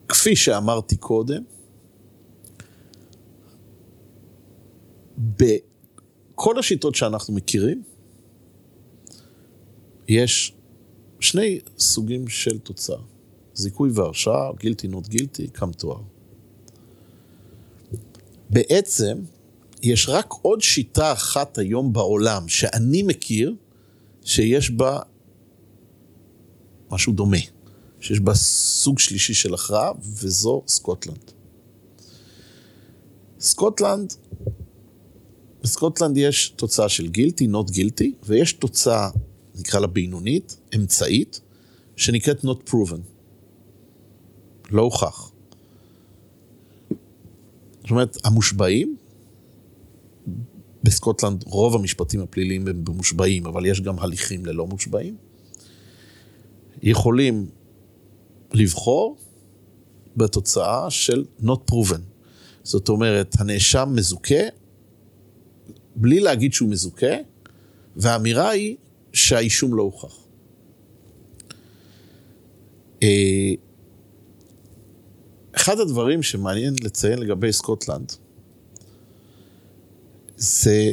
כפי 0.08 0.36
שאמרתי 0.36 0.96
קודם, 0.96 1.42
בכל 5.18 6.58
השיטות 6.58 6.94
שאנחנו 6.94 7.34
מכירים, 7.34 7.82
יש 10.08 10.54
שני 11.20 11.60
סוגים 11.78 12.28
של 12.28 12.58
תוצאה. 12.58 13.00
זיכוי 13.54 13.90
והרשעה, 13.94 14.50
גילטי 14.58 14.88
נוט 14.88 15.08
גילטי, 15.08 15.48
קם 15.48 15.72
תואר. 15.72 16.00
בעצם, 18.50 19.18
יש 19.82 20.08
רק 20.08 20.32
עוד 20.42 20.60
שיטה 20.60 21.12
אחת 21.12 21.58
היום 21.58 21.92
בעולם 21.92 22.48
שאני 22.48 23.02
מכיר, 23.02 23.54
שיש 24.24 24.70
בה 24.70 25.00
משהו 26.90 27.12
דומה, 27.12 27.36
שיש 28.00 28.20
בה 28.20 28.34
סוג 28.34 28.98
שלישי 28.98 29.34
של 29.34 29.54
הכרעה, 29.54 29.92
וזו 30.02 30.62
סקוטלנד. 30.66 31.30
סקוטלנד, 33.40 34.12
בסקוטלנד 35.62 36.16
יש 36.16 36.48
תוצאה 36.48 36.88
של 36.88 37.08
guilty, 37.08 37.46
not 37.46 37.70
guilty, 37.70 38.14
ויש 38.26 38.52
תוצאה, 38.52 39.10
נקרא 39.54 39.80
לה 39.80 39.86
בינונית, 39.86 40.56
אמצעית, 40.74 41.40
שנקראת 41.96 42.44
not 42.44 42.70
proven. 42.70 43.00
לא 44.70 44.82
הוכח. 44.82 45.30
זאת 47.80 47.90
אומרת, 47.90 48.16
המושבעים, 48.24 48.96
בסקוטלנד 50.82 51.44
רוב 51.46 51.74
המשפטים 51.74 52.20
הפליליים 52.20 52.68
הם 52.68 52.84
במושבעים, 52.84 53.46
אבל 53.46 53.66
יש 53.66 53.80
גם 53.80 53.98
הליכים 53.98 54.46
ללא 54.46 54.66
מושבעים, 54.66 55.16
יכולים 56.82 57.46
לבחור 58.52 59.16
בתוצאה 60.16 60.90
של 60.90 61.24
not 61.42 61.70
proven. 61.70 62.00
זאת 62.62 62.88
אומרת, 62.88 63.36
הנאשם 63.38 63.92
מזוכה 63.94 64.44
בלי 65.96 66.20
להגיד 66.20 66.52
שהוא 66.52 66.68
מזוכה, 66.68 67.16
והאמירה 67.96 68.50
היא 68.50 68.76
שהאישום 69.12 69.74
לא 69.74 69.82
הוכח. 69.82 70.16
אה, 73.02 73.54
אחד 75.52 75.78
הדברים 75.78 76.22
שמעניין 76.22 76.74
לציין 76.84 77.18
לגבי 77.18 77.52
סקוטלנד, 77.52 78.12
זה 80.42 80.92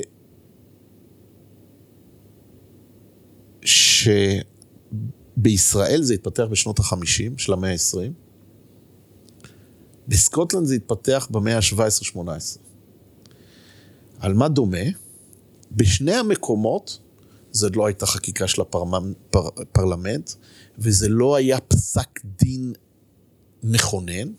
שבישראל 5.37 6.01
זה 6.01 6.13
התפתח 6.13 6.43
בשנות 6.51 6.79
החמישים 6.79 7.37
של 7.37 7.53
המאה 7.53 7.69
העשרים, 7.69 8.13
בסקוטלנד 10.07 10.65
זה 10.65 10.75
התפתח 10.75 11.27
במאה 11.31 11.57
ה-17-18. 11.57 12.19
על 14.19 14.33
מה 14.33 14.47
דומה? 14.47 14.77
בשני 15.71 16.15
המקומות, 16.15 16.99
זו 17.51 17.67
לא 17.75 17.85
הייתה 17.85 18.05
חקיקה 18.05 18.47
של 18.47 18.61
הפרלמנט, 18.61 20.31
וזה 20.77 21.09
לא 21.09 21.35
היה 21.35 21.59
פסק 21.59 22.19
דין 22.25 22.73
מכונן. 23.63 24.31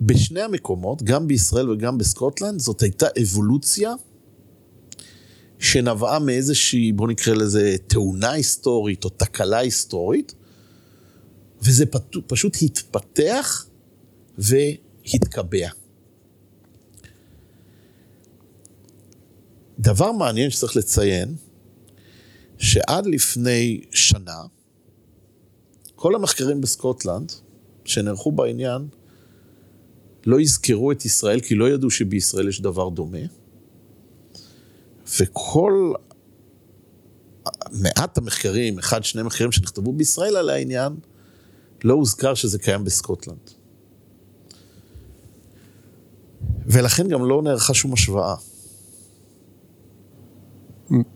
בשני 0.00 0.40
המקומות, 0.40 1.02
גם 1.02 1.28
בישראל 1.28 1.70
וגם 1.70 1.98
בסקוטלנד, 1.98 2.60
זאת 2.60 2.82
הייתה 2.82 3.06
אבולוציה 3.22 3.94
שנבעה 5.58 6.18
מאיזושהי, 6.18 6.92
בוא 6.92 7.08
נקרא 7.08 7.34
לזה 7.34 7.76
תאונה 7.86 8.30
היסטורית 8.30 9.04
או 9.04 9.08
תקלה 9.08 9.58
היסטורית, 9.58 10.34
וזה 11.62 11.84
פשוט 12.26 12.56
התפתח 12.62 13.66
והתקבע. 14.38 15.68
דבר 19.78 20.12
מעניין 20.12 20.50
שצריך 20.50 20.76
לציין, 20.76 21.34
שעד 22.58 23.06
לפני 23.06 23.84
שנה, 23.90 24.42
כל 25.94 26.14
המחקרים 26.14 26.60
בסקוטלנד 26.60 27.32
שנערכו 27.84 28.32
בעניין 28.32 28.88
לא 30.26 30.40
יזכרו 30.40 30.92
את 30.92 31.04
ישראל 31.04 31.40
כי 31.40 31.54
לא 31.54 31.70
ידעו 31.70 31.90
שבישראל 31.90 32.48
יש 32.48 32.60
דבר 32.60 32.88
דומה. 32.88 33.18
וכל 35.20 35.92
מעט 37.72 38.18
המחקרים, 38.18 38.78
אחד, 38.78 39.04
שני 39.04 39.22
מחקרים 39.22 39.52
שנכתבו 39.52 39.92
בישראל 39.92 40.36
על 40.36 40.50
העניין, 40.50 40.92
לא 41.84 41.94
הוזכר 41.94 42.34
שזה 42.34 42.58
קיים 42.58 42.84
בסקוטלנד. 42.84 43.50
ולכן 46.66 47.08
גם 47.08 47.24
לא 47.24 47.42
נערכה 47.42 47.74
שום 47.74 47.92
השוואה. 47.92 48.34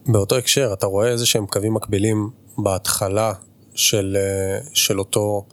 באותו 0.07 0.37
הקשר, 0.37 0.71
אתה 0.73 0.87
רואה 0.87 1.09
איזה 1.09 1.27
שהם 1.27 1.47
קווים 1.47 1.75
מקבילים 1.75 2.31
בהתחלה 2.59 3.33
של, 3.75 4.17
של 4.73 4.99
אותו 4.99 5.47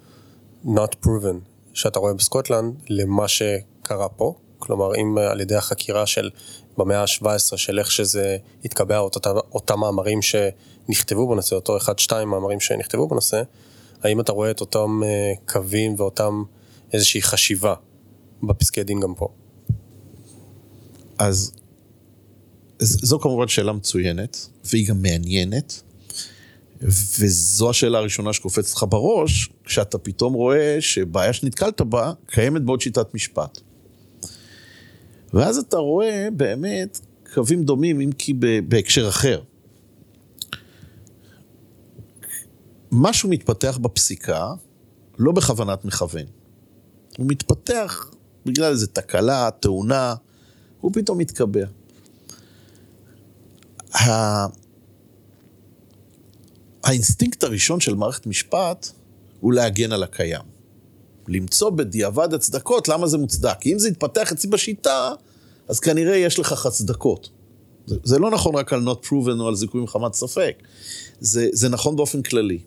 not 0.66 1.06
proven 1.06 1.57
שאתה 1.78 2.00
רואה 2.00 2.14
בסקוטלנד, 2.14 2.76
למה 2.90 3.28
ש... 3.28 3.42
קרה 3.88 4.10
פה, 4.10 4.34
כלומר 4.60 4.96
אם 4.96 5.18
על 5.18 5.42
ידי 5.42 5.56
החקירה 5.56 6.06
של 6.06 6.30
במאה 6.78 7.02
ה-17 7.02 7.58
של 7.58 7.80
איך 7.80 7.92
שזה 7.92 8.38
התקבע, 8.66 8.98
אותה, 8.98 9.32
אותם 9.32 9.80
מאמרים 9.80 10.22
שנכתבו 10.22 11.28
בנושא, 11.28 11.56
אותו 11.56 11.78
אחד-שתיים 11.78 12.30
מאמרים 12.30 12.60
שנכתבו 12.60 13.08
בנושא, 13.08 13.42
האם 14.04 14.20
אתה 14.20 14.32
רואה 14.32 14.52
את 14.52 14.62
אותם 14.62 15.02
אה, 15.06 15.34
קווים 15.46 15.96
ואותם 15.98 16.44
איזושהי 16.94 17.22
חשיבה 17.22 17.74
בפסקי 18.44 18.84
דין 18.84 19.00
גם 19.00 19.14
פה? 19.16 19.28
אז 21.18 21.52
זו 22.80 23.20
כמובן 23.20 23.48
שאלה 23.48 23.74
מצוינת, 23.74 24.48
והיא 24.66 24.88
גם 24.88 25.02
מעניינת, 25.02 25.82
וזו 26.82 27.70
השאלה 27.70 27.98
הראשונה 27.98 28.34
שקופצת 28.34 28.76
לך 28.76 28.86
בראש, 28.90 29.50
כשאתה 29.64 29.98
פתאום 29.98 30.34
רואה 30.34 30.78
שבעיה 30.80 31.34
שנתקלת 31.34 31.82
בה, 31.82 32.14
קיימת 32.26 32.62
בעוד 32.62 32.82
שיטת 32.82 33.14
משפט. 33.14 33.60
ואז 35.34 35.58
אתה 35.58 35.78
רואה 35.78 36.28
באמת 36.34 37.00
קווים 37.34 37.64
דומים, 37.64 38.02
אם 38.02 38.12
כי 38.12 38.34
בהקשר 38.68 39.10
אחר. 39.10 39.42
משהו 42.92 43.30
מתפתח 43.30 43.78
בפסיקה, 43.82 44.54
לא 45.18 45.32
בכוונת 45.32 45.86
מכוון. 45.86 46.26
הוא 47.18 47.26
מתפתח 47.30 48.12
בגלל 48.46 48.72
איזו 48.72 48.88
תקלה, 48.88 49.50
תאונה, 49.60 50.16
הוא 50.82 50.92
פתאום 50.94 51.18
מתקבע. 51.18 51.66
האינסטינקט 56.88 57.44
הראשון 57.44 57.80
של 57.80 57.96
מערכת 57.96 58.28
משפט 58.28 58.90
הוא 59.40 59.54
להגן 59.54 59.92
על 59.92 60.04
הקיים. 60.04 60.42
למצוא 61.28 61.70
בדיעבד 61.70 62.34
הצדקות 62.34 62.88
למה 62.88 63.08
זה 63.08 63.18
מוצדק. 63.18 63.58
כי 63.60 63.74
אם 63.74 63.80
זה 63.80 63.88
יתפתח 63.88 64.32
אצלי 64.32 64.50
בשיטה, 64.50 65.14
אז 65.68 65.80
כנראה 65.80 66.16
יש 66.16 66.40
לכך 66.40 66.66
הצדקות. 66.66 67.30
זה, 67.86 67.96
זה 68.04 68.20
לא 68.20 68.32
נכון 68.32 68.56
רק 68.56 68.74
על 68.74 68.88
not 68.88 69.08
proven 69.08 69.40
או 69.40 69.48
על 69.48 69.56
זיכוי 69.56 69.82
מחמת 69.82 70.14
ספק, 70.14 70.64
זה, 71.20 71.48
זה 71.54 71.70
נכון 71.70 71.96
באופן 71.96 72.22
כללי. 72.22 72.60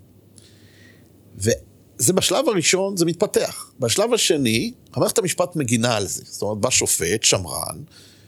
וזה 1.36 2.12
בשלב 2.12 2.48
הראשון, 2.48 2.96
זה 2.96 3.04
מתפתח. 3.04 3.72
בשלב 3.80 4.14
השני, 4.14 4.72
המערכת 4.92 5.18
המשפט 5.18 5.56
מגינה 5.56 5.96
על 5.96 6.06
זה. 6.06 6.22
זאת 6.26 6.42
אומרת, 6.42 6.58
בא 6.58 6.70
שופט, 6.70 7.22
שמרן, 7.22 7.82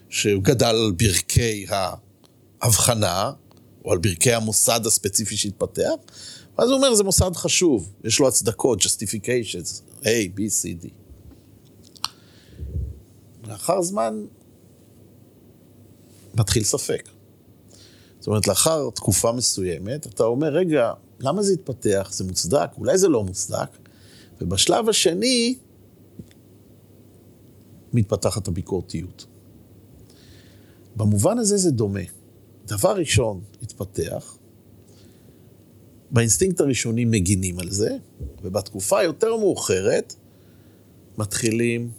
שהוא 0.09 0.43
גדל 0.43 0.67
על 0.67 0.93
ברכי 0.97 1.67
ההבחנה, 2.63 3.33
או 3.85 3.93
על 3.93 3.99
ברכי 3.99 4.33
המוסד 4.33 4.87
הספציפי 4.87 5.37
שהתפתח, 5.37 5.91
ואז 6.59 6.69
הוא 6.69 6.77
אומר, 6.77 6.95
זה 6.95 7.05
מוסד 7.05 7.31
חשוב, 7.35 7.93
יש 8.05 8.21
לו 8.21 8.29
הצדקות, 8.29 8.81
justifications, 8.81 10.03
A, 10.03 10.07
B, 10.37 10.39
C, 10.39 10.85
D. 10.85 10.89
לאחר 13.49 13.83
זמן 13.83 14.25
מתחיל 16.35 16.65
ספק. 16.65 17.09
זאת 18.19 18.27
אומרת, 18.27 18.49
לאחר 18.49 18.91
תקופה 18.91 19.33
מסוימת, 19.33 20.07
אתה 20.07 20.25
אומר, 20.25 20.49
רגע, 20.49 20.93
למה 21.21 21.43
זה 21.43 21.53
התפתח? 21.53 22.09
זה 22.13 22.25
מוצדק? 22.25 22.69
אולי 22.79 22.99
זה 22.99 23.09
לא 23.09 23.25
מוצדק? 23.25 23.79
ובשלב 24.41 24.89
השני, 24.89 25.59
מתפתחת 27.93 28.49
הביקורתיות. 28.49 29.27
במובן 30.97 31.39
הזה 31.39 31.57
זה 31.57 31.71
דומה. 31.71 32.22
דבר 32.67 32.97
ראשון, 32.97 33.41
התפתח, 33.63 34.39
באינסטינקט 36.11 36.61
הראשוני 36.61 37.05
מגינים 37.05 37.59
על 37.59 37.71
זה, 37.71 37.97
ובתקופה 38.43 38.99
היותר 38.99 39.37
מאוחרת 39.37 40.15
מתחילים 41.19 41.91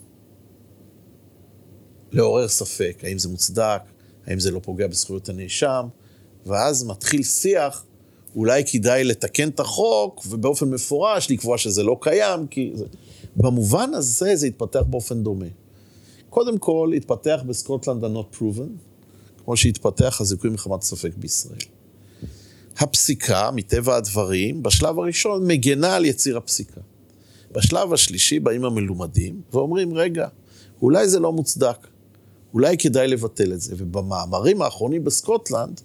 לעורר 2.11 2.47
ספק, 2.47 2.99
האם 3.03 3.17
זה 3.17 3.29
מוצדק, 3.29 3.81
האם 4.25 4.39
זה 4.39 4.51
לא 4.51 4.59
פוגע 4.59 4.87
בזכויות 4.87 5.29
הנאשם, 5.29 5.87
ואז 6.45 6.83
מתחיל 6.83 7.23
שיח, 7.23 7.85
אולי 8.35 8.63
כדאי 8.65 9.03
לתקן 9.03 9.49
את 9.49 9.59
החוק, 9.59 10.23
ובאופן 10.29 10.69
מפורש 10.69 11.31
לקבוע 11.31 11.57
שזה 11.57 11.83
לא 11.83 11.97
קיים, 12.01 12.47
כי... 12.47 12.71
זה... 12.73 12.85
במובן 13.35 13.93
הזה 13.93 14.35
זה 14.35 14.47
התפתח 14.47 14.81
באופן 14.89 15.23
דומה. 15.23 15.45
קודם 16.29 16.57
כל, 16.57 16.91
התפתח 16.97 17.43
בסקוטלנד 17.47 18.03
ה-not 18.03 18.35
proven, 18.37 18.92
כמו 19.45 19.57
שהתפתח 19.57 20.21
הזיכוי 20.21 20.49
מחמת 20.49 20.81
ספק 20.81 21.11
בישראל. 21.17 21.59
הפסיקה, 22.77 23.49
מטבע 23.55 23.95
הדברים, 23.95 24.63
בשלב 24.63 24.99
הראשון 24.99 25.47
מגנה 25.47 25.95
על 25.95 26.05
יציר 26.05 26.37
הפסיקה. 26.37 26.81
בשלב 27.51 27.93
השלישי 27.93 28.39
באים 28.39 28.65
המלומדים 28.65 29.41
ואומרים, 29.53 29.93
רגע, 29.93 30.27
אולי 30.81 31.09
זה 31.09 31.19
לא 31.19 31.33
מוצדק, 31.33 31.87
אולי 32.53 32.77
כדאי 32.77 33.07
לבטל 33.07 33.53
את 33.53 33.61
זה. 33.61 33.75
ובמאמרים 33.77 34.61
האחרונים 34.61 35.03
בסקוטלנד, 35.03 35.81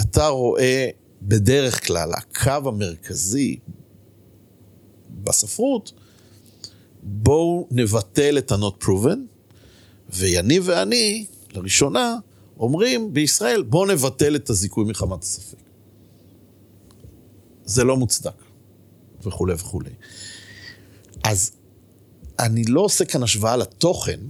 אתה 0.00 0.26
רואה 0.26 0.88
בדרך 1.22 1.86
כלל, 1.86 2.12
הקו 2.12 2.68
המרכזי 2.68 3.56
בספרות, 5.24 5.92
בואו 7.02 7.68
נבטל 7.70 8.38
את 8.38 8.52
ה-not 8.52 8.84
proven, 8.84 9.18
ויניב 10.10 10.62
ואני, 10.66 11.26
לראשונה, 11.54 12.16
אומרים 12.58 13.14
בישראל, 13.14 13.62
בואו 13.62 13.86
נבטל 13.86 14.36
את 14.36 14.50
הזיכוי 14.50 14.84
מחמת 14.84 15.22
הספק. 15.22 15.58
זה 17.64 17.84
לא 17.84 17.96
מוצדק, 17.96 18.42
וכולי 19.26 19.54
וכולי. 19.54 19.90
אז 21.24 21.52
אני 22.38 22.64
לא 22.64 22.80
עושה 22.80 23.04
כאן 23.04 23.22
השוואה 23.22 23.56
לתוכן, 23.56 24.20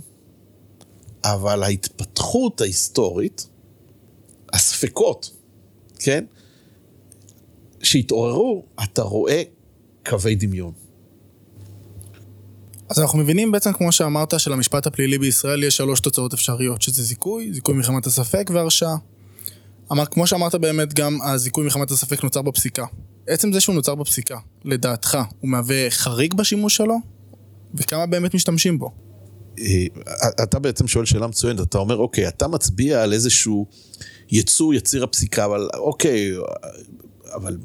אבל 1.24 1.62
ההתפתחות 1.62 2.60
ההיסטורית, 2.60 3.48
הספקות, 4.52 5.30
כן, 5.98 6.24
שהתעוררו, 7.82 8.64
אתה 8.84 9.02
רואה 9.02 9.42
קווי 10.06 10.34
דמיון. 10.34 10.87
אז 12.88 12.98
אנחנו 12.98 13.18
מבינים 13.18 13.52
בעצם, 13.52 13.72
כמו 13.72 13.92
שאמרת, 13.92 14.40
שלמשפט 14.40 14.86
הפלילי 14.86 15.18
בישראל 15.18 15.64
יש 15.64 15.76
שלוש 15.76 16.00
תוצאות 16.00 16.34
אפשריות, 16.34 16.82
שזה 16.82 17.02
זיכוי, 17.02 17.52
זיכוי 17.52 17.74
מחמת 17.74 18.06
הספק 18.06 18.50
והרשעה. 18.54 18.96
אמר, 19.92 20.06
כמו 20.06 20.26
שאמרת 20.26 20.54
באמת, 20.54 20.94
גם 20.94 21.18
הזיכוי 21.22 21.66
מחמת 21.66 21.90
הספק 21.90 22.24
נוצר 22.24 22.42
בפסיקה. 22.42 22.84
עצם 23.26 23.52
זה 23.52 23.60
שהוא 23.60 23.74
נוצר 23.74 23.94
בפסיקה, 23.94 24.38
לדעתך, 24.64 25.18
הוא 25.40 25.50
מהווה 25.50 25.90
חריג 25.90 26.34
בשימוש 26.34 26.76
שלו? 26.76 26.96
וכמה 27.74 28.06
באמת 28.06 28.34
משתמשים 28.34 28.78
בו? 28.78 28.90
אה, 29.58 29.86
אתה 30.42 30.58
בעצם 30.58 30.88
שואל 30.88 31.04
שאלה 31.04 31.26
מצוינת, 31.26 31.60
אתה 31.60 31.78
אומר, 31.78 31.96
אוקיי, 31.96 32.28
אתה 32.28 32.48
מצביע 32.48 33.02
על 33.02 33.12
איזשהו 33.12 33.66
יצור 34.30 34.74
יציר 34.74 35.04
הפסיקה, 35.04 35.44
אבל 35.44 35.68
אוקיי, 35.74 36.32
אבל 37.34 37.56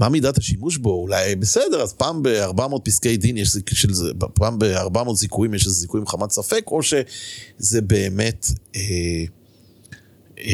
מה 0.00 0.08
מידת 0.08 0.38
השימוש 0.38 0.76
בו? 0.76 0.90
אולי 0.90 1.36
בסדר, 1.36 1.82
אז 1.82 1.92
פעם 1.92 2.22
ב-400 2.22 2.78
פסקי 2.84 3.16
דין 3.16 3.36
יש 3.36 3.56
של 3.72 3.92
זה, 3.92 4.12
פעם 4.34 4.58
ב-400 4.58 5.14
זיכויים 5.14 5.54
יש 5.54 5.66
איזה 5.66 5.80
זיכוי 5.80 6.00
מחמת 6.00 6.30
ספק, 6.30 6.64
או 6.66 6.82
שזה 6.82 7.82
באמת 7.82 8.46
אה, 8.76 9.24
אה, 10.38 10.44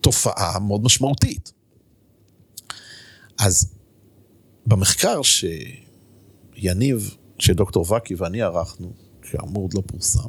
תופעה 0.00 0.58
מאוד 0.58 0.84
משמעותית. 0.84 1.52
אז 3.38 3.72
במחקר 4.66 5.20
שיניב, 5.22 7.16
שדוקטור 7.38 7.92
וקי 7.92 8.14
ואני 8.14 8.42
ערכנו, 8.42 8.92
כאמור 9.22 9.62
עוד 9.62 9.74
לא 9.74 9.82
פורסם, 9.86 10.28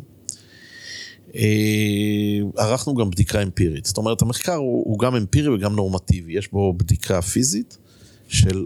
ערכנו 2.58 2.96
גם 2.96 3.10
בדיקה 3.10 3.44
אמפירית. 3.44 3.86
זאת 3.86 3.98
אומרת, 3.98 4.22
המחקר 4.22 4.56
הוא, 4.56 4.84
הוא 4.86 5.00
גם 5.00 5.16
אמפירי 5.16 5.56
וגם 5.56 5.76
נורמטיבי. 5.76 6.34
יש 6.34 6.52
בו 6.52 6.74
בדיקה 6.74 7.22
פיזית 7.22 7.78
של 8.28 8.66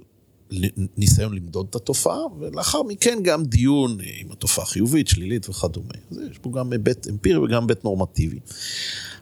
ניסיון 0.98 1.36
למדוד 1.36 1.68
את 1.70 1.76
התופעה, 1.76 2.20
ולאחר 2.40 2.84
מכן 2.84 3.20
גם 3.24 3.44
דיון 3.44 3.98
עם 4.20 4.32
התופעה 4.32 4.66
חיובית, 4.66 5.08
שלילית 5.08 5.50
וכדומה. 5.50 5.94
אז 6.12 6.20
יש 6.32 6.38
פה 6.38 6.52
גם 6.52 6.72
היבט 6.72 7.08
אמפירי 7.08 7.38
וגם 7.38 7.64
היבט 7.64 7.84
נורמטיבי. 7.84 8.40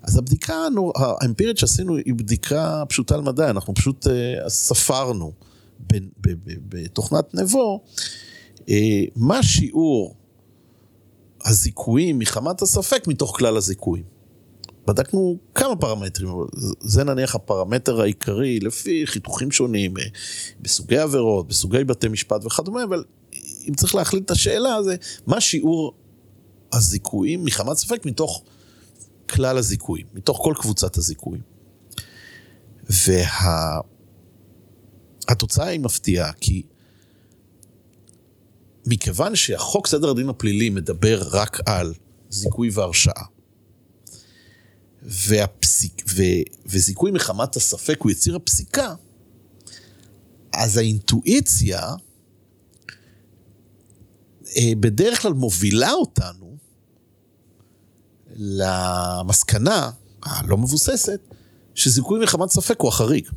אז 0.01 0.17
הבדיקה 0.17 0.67
האמפירית 0.95 1.58
שעשינו 1.58 1.95
היא 1.95 2.13
בדיקה 2.13 2.84
פשוטה 2.89 3.17
למדי, 3.17 3.43
אנחנו 3.43 3.73
פשוט 3.73 4.08
uh, 4.08 4.49
ספרנו 4.49 5.32
בתוכנת 6.69 7.34
נבו 7.34 7.84
uh, 8.60 8.63
מה 9.15 9.43
שיעור 9.43 10.15
הזיכויים 11.45 12.19
מחמת 12.19 12.62
הספק 12.62 13.08
מתוך 13.08 13.38
כלל 13.38 13.58
הזיכויים. 13.58 14.06
בדקנו 14.88 15.38
כמה 15.56 15.75
פרמטרים, 15.75 16.29
זה 16.79 17.03
נניח 17.03 17.36
הפרמטר 17.36 18.01
העיקרי 18.01 18.60
לפי 18.60 19.08
חיתוכים 19.08 19.51
שונים, 19.51 19.97
אה, 19.97 20.03
בסוגי 20.62 20.97
עבירות, 20.97 21.47
בסוגי 21.47 21.84
בתי 21.84 22.08
משפט 22.08 22.45
וכדומה, 22.45 22.84
אבל 22.84 23.03
אם 23.69 23.73
צריך 23.73 23.95
להחליט 23.95 24.25
את 24.25 24.32
השאלה 24.32 24.84
זה 24.84 24.95
מה 25.27 25.41
שיעור 25.41 25.93
הזיכויים 26.73 27.45
מחמת 27.45 27.77
ספק 27.77 28.06
מתוך 28.06 28.43
כלל 29.29 29.58
הזיכויים, 29.58 30.06
מתוך 30.13 30.39
כל 30.43 30.53
קבוצת 30.58 30.97
הזיכויים. 30.97 31.41
והתוצאה 35.29 35.65
וה... 35.65 35.71
היא 35.71 35.79
מפתיעה, 35.79 36.32
כי 36.34 36.63
מכיוון 38.85 39.35
שהחוק 39.35 39.87
סדר 39.87 40.09
הדין 40.09 40.29
הפלילי 40.29 40.69
מדבר 40.69 41.23
רק 41.31 41.59
על 41.65 41.93
זיכוי 42.29 42.69
והרשעה, 42.73 43.23
והפסיק, 45.01 46.03
ו, 46.09 46.21
וזיכוי 46.65 47.11
מחמת 47.11 47.55
הספק 47.55 48.01
הוא 48.01 48.11
יציר 48.11 48.35
הפסיקה, 48.35 48.95
אז 50.53 50.77
האינטואיציה 50.77 51.81
אה, 54.57 54.71
בדרך 54.79 55.21
כלל 55.21 55.33
מובילה 55.33 55.91
אותנו 55.91 56.57
למסקנה 58.35 59.91
הלא 60.23 60.57
מבוססת, 60.57 61.19
שזיכוי 61.75 62.23
מחמת 62.23 62.49
ספק 62.49 62.79
הוא 62.79 62.89
החריג. 62.89 63.29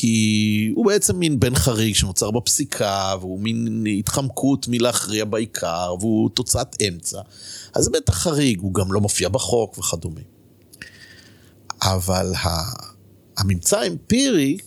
כי 0.00 0.72
הוא 0.74 0.86
בעצם 0.86 1.18
מין 1.18 1.40
בן 1.40 1.54
חריג 1.54 1.94
שנוצר 1.94 2.30
בפסיקה, 2.30 3.14
והוא 3.20 3.40
מין 3.40 3.84
התחמקות 3.98 4.68
מלהכריע 4.68 5.24
בעיקר, 5.24 5.94
והוא 6.00 6.30
תוצאת 6.30 6.82
אמצע. 6.82 7.20
אז 7.74 7.84
זה 7.84 7.90
בטח 7.90 8.14
חריג, 8.14 8.60
הוא 8.60 8.74
גם 8.74 8.92
לא 8.92 9.00
מופיע 9.00 9.28
בחוק 9.28 9.78
וכדומה. 9.78 10.20
אבל 11.82 12.32
הממצא 13.38 13.78
האמפירי 13.78 14.58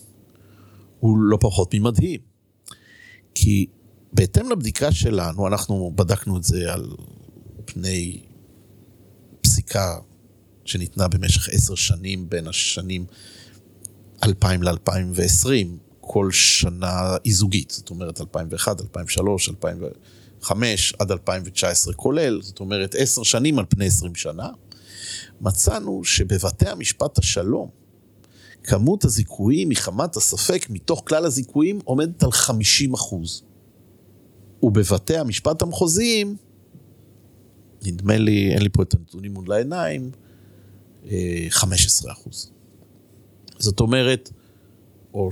הוא 1.00 1.18
לא 1.18 1.38
פחות 1.40 1.74
ממדהים. 1.74 2.20
כי 3.34 3.66
בהתאם 4.12 4.50
לבדיקה 4.50 4.92
שלנו, 4.92 5.46
אנחנו 5.46 5.92
בדקנו 5.94 6.38
את 6.38 6.44
זה 6.44 6.72
על 6.72 6.90
פני 7.64 8.20
פסיקה 9.40 9.98
שניתנה 10.64 11.08
במשך 11.08 11.48
עשר 11.48 11.74
שנים 11.74 12.28
בין 12.28 12.48
השנים 12.48 13.06
2000 14.24 14.62
ל-2020, 14.62 15.48
כל 16.00 16.30
שנה 16.30 17.16
איזוגית, 17.24 17.70
זאת 17.70 17.90
אומרת 17.90 18.20
2001, 18.20 18.80
2003, 18.80 19.48
2005 19.48 20.94
עד 20.98 21.10
2019 21.10 21.94
כולל, 21.94 22.42
זאת 22.42 22.60
אומרת 22.60 22.94
עשר 22.98 23.22
שנים 23.22 23.58
על 23.58 23.64
פני 23.68 23.86
עשרים 23.86 24.14
שנה, 24.14 24.48
מצאנו 25.40 26.04
שבבתי 26.04 26.68
המשפט 26.68 27.18
השלום, 27.18 27.68
כמות 28.64 29.04
הזיכויים 29.04 29.68
מחמת 29.68 30.16
הספק 30.16 30.66
מתוך 30.70 31.02
כלל 31.06 31.24
הזיכויים 31.24 31.78
עומדת 31.84 32.22
על 32.22 32.32
50 32.32 32.94
אחוז. 32.94 33.42
ובבתי 34.62 35.16
המשפט 35.16 35.62
המחוזיים, 35.62 36.36
נדמה 37.84 38.18
לי, 38.18 38.52
אין 38.52 38.62
לי 38.62 38.68
פה 38.68 38.82
את 38.82 38.94
הנתונים 38.94 39.34
מול 39.34 39.52
העיניים, 39.52 40.10
15 41.50 42.10
אה, 42.10 42.16
אחוז. 42.16 42.51
זאת 43.62 43.80
אומרת, 43.80 44.30
או 45.14 45.30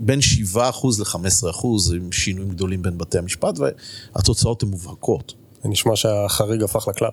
בין 0.00 0.20
7 0.20 0.68
אחוז 0.68 1.00
ל-15 1.00 1.50
אחוז, 1.50 1.92
עם 1.92 2.12
שינויים 2.12 2.50
גדולים 2.50 2.82
בין 2.82 2.98
בתי 2.98 3.18
המשפט, 3.18 3.54
והתוצאות 3.58 4.62
הן 4.62 4.68
מובהקות. 4.68 5.34
זה 5.62 5.68
נשמע 5.68 5.96
שהחריג 5.96 6.62
הפך 6.62 6.88
לכלל. 6.88 7.10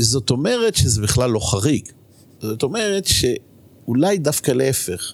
זאת 0.00 0.30
אומרת 0.30 0.74
שזה 0.74 1.02
בכלל 1.02 1.30
לא 1.30 1.50
חריג. 1.50 1.88
זאת 2.40 2.62
אומרת 2.62 3.04
שאולי 3.06 4.18
דווקא 4.18 4.50
להפך. 4.50 5.12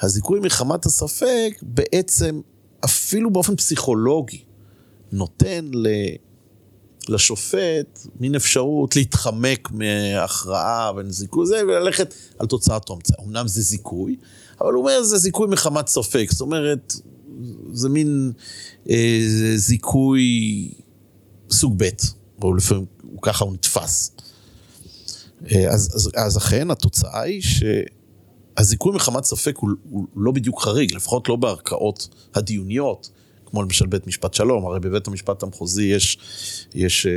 הזיכוי 0.00 0.40
מחמת 0.40 0.86
הספק 0.86 1.50
בעצם, 1.62 2.40
אפילו 2.84 3.32
באופן 3.32 3.56
פסיכולוגי, 3.56 4.42
נותן 5.12 5.64
ל... 5.72 5.86
לשופט 7.08 8.06
מין 8.20 8.34
אפשרות 8.34 8.96
להתחמק 8.96 9.68
מהכרעה 9.70 10.92
בין 10.92 11.10
זיכוי 11.10 11.46
זה 11.46 11.62
וללכת 11.64 12.14
על 12.38 12.46
תוצאת 12.46 12.88
הומצא. 12.88 13.14
אמנם 13.26 13.48
זה 13.48 13.62
זיכוי, 13.62 14.16
אבל 14.60 14.72
הוא 14.72 14.80
אומר 14.80 15.02
זה 15.02 15.18
זיכוי 15.18 15.48
מחמת 15.48 15.88
ספק. 15.88 16.26
זאת 16.30 16.40
אומרת, 16.40 16.94
זה 17.72 17.88
מין 17.88 18.32
אה, 18.90 19.20
זיכוי 19.56 20.24
סוג 21.50 21.74
ב', 21.76 21.88
או 22.42 22.54
לפעמים 22.54 22.86
ככה 23.22 23.44
הוא 23.44 23.52
נתפס. 23.52 24.12
אה, 25.50 25.70
אז, 25.70 25.90
אז, 25.94 26.10
אז 26.16 26.38
אכן 26.38 26.70
התוצאה 26.70 27.20
היא 27.20 27.42
שהזיכוי 27.42 28.92
מחמת 28.92 29.24
ספק 29.24 29.56
הוא, 29.56 29.70
הוא 29.90 30.06
לא 30.16 30.32
בדיוק 30.32 30.62
חריג, 30.62 30.94
לפחות 30.94 31.28
לא 31.28 31.36
בערכאות 31.36 32.08
הדיוניות. 32.34 33.10
כמו 33.50 33.62
למשל 33.62 33.86
בית 33.86 34.06
משפט 34.06 34.34
שלום, 34.34 34.66
הרי 34.66 34.80
בבית 34.80 35.08
המשפט 35.08 35.42
המחוזי 35.42 35.84
יש, 35.84 36.18
יש 36.74 37.06
אה, 37.06 37.12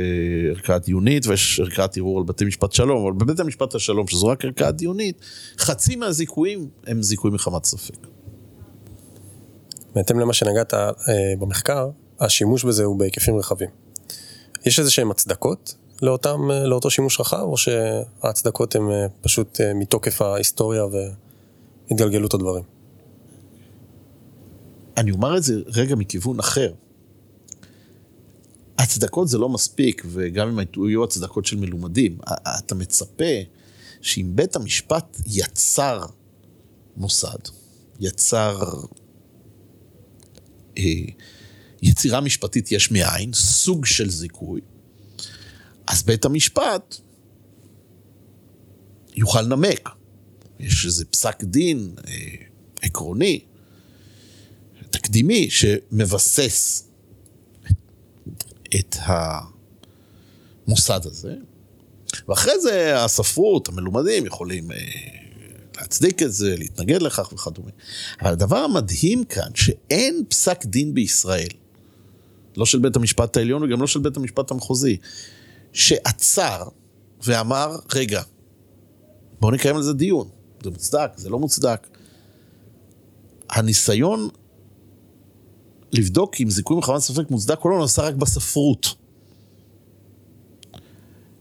ערכאה 0.50 0.78
דיונית 0.78 1.26
ויש 1.26 1.60
ערכאת 1.60 1.96
ערעור 1.96 2.18
על 2.18 2.24
בתי 2.24 2.44
משפט 2.44 2.72
שלום, 2.72 3.02
אבל 3.02 3.12
בבית 3.12 3.40
המשפט 3.40 3.74
השלום, 3.74 4.06
שזו 4.06 4.26
רק 4.26 4.44
ערכאה 4.44 4.70
דיונית, 4.70 5.20
חצי 5.58 5.96
מהזיכויים 5.96 6.68
הם 6.86 7.02
זיכוי 7.02 7.30
מחמת 7.30 7.64
ספק. 7.64 8.06
בהתאם 9.94 10.20
למה 10.20 10.32
שנגעת 10.32 10.74
אה, 10.74 10.90
במחקר, 11.38 11.90
השימוש 12.20 12.64
בזה 12.64 12.84
הוא 12.84 12.98
בהיקפים 12.98 13.36
רחבים. 13.36 13.68
יש 14.66 14.78
איזה 14.78 14.90
שהן 14.90 15.10
הצדקות 15.10 15.74
לאותם, 16.02 16.50
אה, 16.50 16.66
לאותו 16.66 16.90
שימוש 16.90 17.20
רחב, 17.20 17.42
או 17.42 17.56
שההצדקות 17.56 18.76
הן 18.76 18.82
פשוט 19.20 19.60
מתוקף 19.74 20.22
ההיסטוריה 20.22 20.82
והתגלגלות 21.88 22.34
הדברים? 22.34 22.71
אני 24.96 25.10
אומר 25.10 25.36
את 25.36 25.42
זה 25.42 25.54
רגע 25.66 25.94
מכיוון 25.94 26.38
אחר. 26.38 26.72
הצדקות 28.78 29.28
זה 29.28 29.38
לא 29.38 29.48
מספיק, 29.48 30.02
וגם 30.08 30.48
אם 30.48 30.86
יהיו 30.88 31.04
הצדקות 31.04 31.46
של 31.46 31.56
מלומדים, 31.56 32.18
אתה 32.58 32.74
מצפה 32.74 33.34
שאם 34.00 34.30
בית 34.34 34.56
המשפט 34.56 35.16
יצר 35.26 36.06
מוסד, 36.96 37.38
יצר 38.00 38.62
אה, 40.78 40.84
יצירה 41.82 42.20
משפטית 42.20 42.72
יש 42.72 42.90
מאין, 42.90 43.32
סוג 43.32 43.86
של 43.86 44.10
זיכוי, 44.10 44.60
אז 45.86 46.02
בית 46.02 46.24
המשפט 46.24 46.96
יוכל 49.14 49.42
לנמק. 49.42 49.88
יש 50.60 50.86
איזה 50.86 51.04
פסק 51.04 51.44
דין 51.44 51.94
אה, 52.08 52.34
עקרוני 52.82 53.40
תקדימי 54.92 55.50
שמבסס 55.50 56.88
את 58.74 58.96
המוסד 60.66 61.00
הזה, 61.04 61.34
ואחרי 62.28 62.60
זה 62.60 63.04
הספרות, 63.04 63.68
המלומדים, 63.68 64.26
יכולים 64.26 64.72
אה, 64.72 64.76
להצדיק 65.76 66.22
את 66.22 66.32
זה, 66.32 66.56
להתנגד 66.58 67.02
לכך 67.02 67.32
וכדומה. 67.32 67.70
אבל 68.20 68.32
הדבר 68.32 68.58
המדהים 68.58 69.24
כאן, 69.24 69.50
שאין 69.54 70.24
פסק 70.28 70.64
דין 70.64 70.94
בישראל, 70.94 71.48
לא 72.56 72.66
של 72.66 72.78
בית 72.78 72.96
המשפט 72.96 73.36
העליון 73.36 73.62
וגם 73.62 73.80
לא 73.80 73.86
של 73.86 74.00
בית 74.00 74.16
המשפט 74.16 74.50
המחוזי, 74.50 74.96
שעצר 75.72 76.68
ואמר, 77.24 77.76
רגע, 77.94 78.22
בואו 79.40 79.52
נקיים 79.52 79.76
על 79.76 79.82
זה 79.82 79.92
דיון, 79.92 80.28
זה 80.64 80.70
מוצדק, 80.70 81.10
זה 81.16 81.30
לא 81.30 81.38
מוצדק. 81.38 81.86
הניסיון 83.50 84.28
לבדוק 85.92 86.40
אם 86.40 86.50
זיכוי 86.50 86.76
מחמת 86.76 86.98
ספק 86.98 87.30
מוצדק 87.30 87.64
או 87.64 87.70
לא, 87.70 87.78
נעשה 87.80 88.02
רק 88.02 88.14
בספרות. 88.14 88.94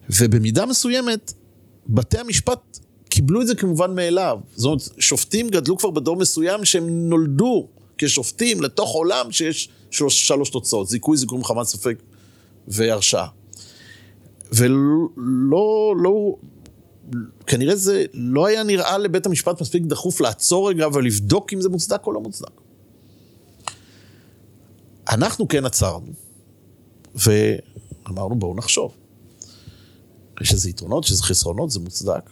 ובמידה 0.10 0.66
מסוימת, 0.66 1.34
בתי 1.88 2.18
המשפט 2.18 2.80
קיבלו 3.10 3.42
את 3.42 3.48
זה 3.48 3.56
כמובן 3.56 3.96
מאליו. 3.96 4.40
זאת 4.56 4.66
אומרת, 4.66 4.82
שופטים 5.00 5.50
גדלו 5.50 5.78
כבר 5.78 5.90
בדור 5.90 6.16
מסוים 6.16 6.66
שהם 6.66 7.10
נולדו 7.10 7.68
כשופטים 7.98 8.62
לתוך 8.62 8.90
עולם 8.90 9.32
שיש 9.32 9.70
שלוש, 9.92 10.28
שלוש 10.28 10.50
תוצאות, 10.50 10.88
זיכוי, 10.88 11.18
זיכוי 11.18 11.40
מחמת 11.40 11.66
ספק 11.66 11.98
והרשעה. 12.68 13.28
ולא, 14.54 15.96
לא, 15.98 16.36
כנראה 17.48 17.76
זה 17.76 18.06
לא 18.14 18.46
היה 18.46 18.64
נראה 18.64 18.98
לבית 18.98 19.26
המשפט 19.26 19.62
מספיק 19.62 19.84
דחוף 19.84 20.22
לעצור 20.22 20.70
רגע 20.70 20.88
ולבדוק 20.94 21.54
אם 21.54 21.62
זה 21.62 21.70
מוצדק 21.70 22.08
או 22.08 22.12
לא 22.12 22.22
מוצדק. 22.22 22.61
אנחנו 25.10 25.48
כן 25.48 25.66
עצרנו, 25.66 26.14
ואמרנו 27.16 28.36
בואו 28.40 28.56
נחשוב. 28.56 28.98
יש 30.42 30.54
איזה 30.54 30.70
יתרונות, 30.70 31.06
יש 31.06 31.12
איזה 31.12 31.24
חסרונות, 31.24 31.72
זה 31.72 31.80
מוצדק. 31.80 32.30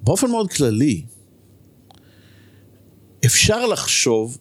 באופן 0.00 0.30
מאוד 0.30 0.50
כללי, 0.50 1.04
אפשר 3.26 3.66
לחשוב 3.66 4.38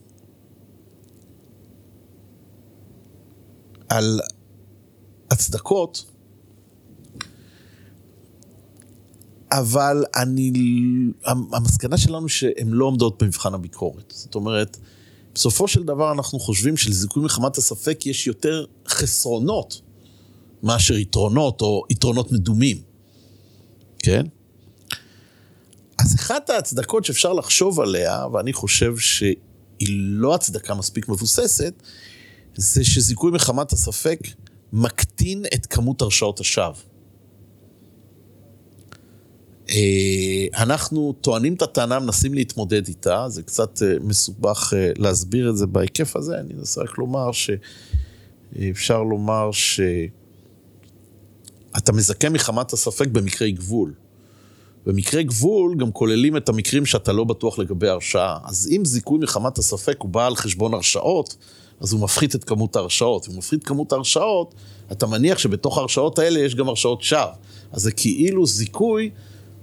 על 3.89 4.19
הצדקות, 5.31 6.05
אבל 9.51 10.03
אני, 10.15 10.51
המסקנה 11.53 11.97
שלנו 11.97 12.29
שהן 12.29 12.67
לא 12.67 12.85
עומדות 12.85 13.23
במבחן 13.23 13.53
הביקורת. 13.53 14.13
זאת 14.15 14.35
אומרת, 14.35 14.77
בסופו 15.39 15.67
של 15.67 15.83
דבר 15.83 16.11
אנחנו 16.11 16.39
חושבים 16.39 16.77
שלזיכוי 16.77 17.23
מחמת 17.23 17.57
הספק 17.57 18.05
יש 18.05 18.27
יותר 18.27 18.65
חסרונות 18.87 19.81
מאשר 20.63 20.97
יתרונות 20.97 21.61
או 21.61 21.83
יתרונות 21.89 22.31
מדומים, 22.31 22.77
כן? 23.99 24.25
אז 25.99 26.15
אחת 26.15 26.49
ההצדקות 26.49 27.05
שאפשר 27.05 27.33
לחשוב 27.33 27.79
עליה, 27.79 28.25
ואני 28.33 28.53
חושב 28.53 28.97
שהיא 28.97 29.37
לא 29.89 30.35
הצדקה 30.35 30.73
מספיק 30.73 31.09
מבוססת, 31.09 31.73
זה 32.55 32.83
שזיכוי 32.83 33.31
מחמת 33.31 33.71
הספק 33.71 34.19
מקטין 34.73 35.45
את 35.53 35.65
כמות 35.65 36.01
הרשאות 36.01 36.39
השווא. 36.39 36.88
אה, 39.69 40.63
אנחנו 40.63 41.13
טוענים 41.21 41.53
את 41.53 41.61
הטענה, 41.61 41.99
מנסים 41.99 42.33
להתמודד 42.33 42.87
איתה, 42.87 43.25
זה 43.29 43.43
קצת 43.43 43.81
אה, 43.83 43.93
מסובך 44.01 44.73
אה, 44.75 44.91
להסביר 44.97 45.49
את 45.49 45.57
זה 45.57 45.67
בהיקף 45.67 46.15
הזה, 46.15 46.39
אני 46.39 46.53
אנסה 46.59 46.81
רק 46.81 46.97
לומר 46.97 47.29
שאפשר 47.31 49.03
לומר 49.03 49.49
שאתה 49.51 49.91
מזכה 51.93 52.29
מחמת 52.29 52.73
הספק 52.73 53.07
במקרי 53.07 53.51
גבול. 53.51 53.93
במקרי 54.85 55.23
גבול 55.23 55.75
גם 55.77 55.91
כוללים 55.91 56.37
את 56.37 56.49
המקרים 56.49 56.85
שאתה 56.85 57.13
לא 57.13 57.23
בטוח 57.23 57.59
לגבי 57.59 57.87
הרשעה. 57.87 58.37
אז 58.43 58.69
אם 58.71 58.85
זיכוי 58.85 59.19
מחמת 59.19 59.57
הספק 59.57 59.95
הוא 59.99 60.09
בא 60.09 60.27
על 60.27 60.35
חשבון 60.35 60.73
הרשעות, 60.73 61.35
אז 61.79 61.93
הוא 61.93 62.01
מפחית 62.01 62.35
את 62.35 62.43
כמות 62.43 62.75
ההרשעות. 62.75 63.27
אם 63.27 63.31
הוא 63.31 63.37
מפחית 63.37 63.63
כמות 63.63 63.91
ההרשעות, 63.93 64.55
אתה 64.91 65.07
מניח 65.07 65.37
שבתוך 65.37 65.77
ההרשעות 65.77 66.19
האלה 66.19 66.39
יש 66.39 66.55
גם 66.55 66.69
הרשעות 66.69 67.01
שווא. 67.01 67.31
אז 67.71 67.81
זה 67.81 67.91
כאילו 67.91 68.45
זיכוי 68.45 69.09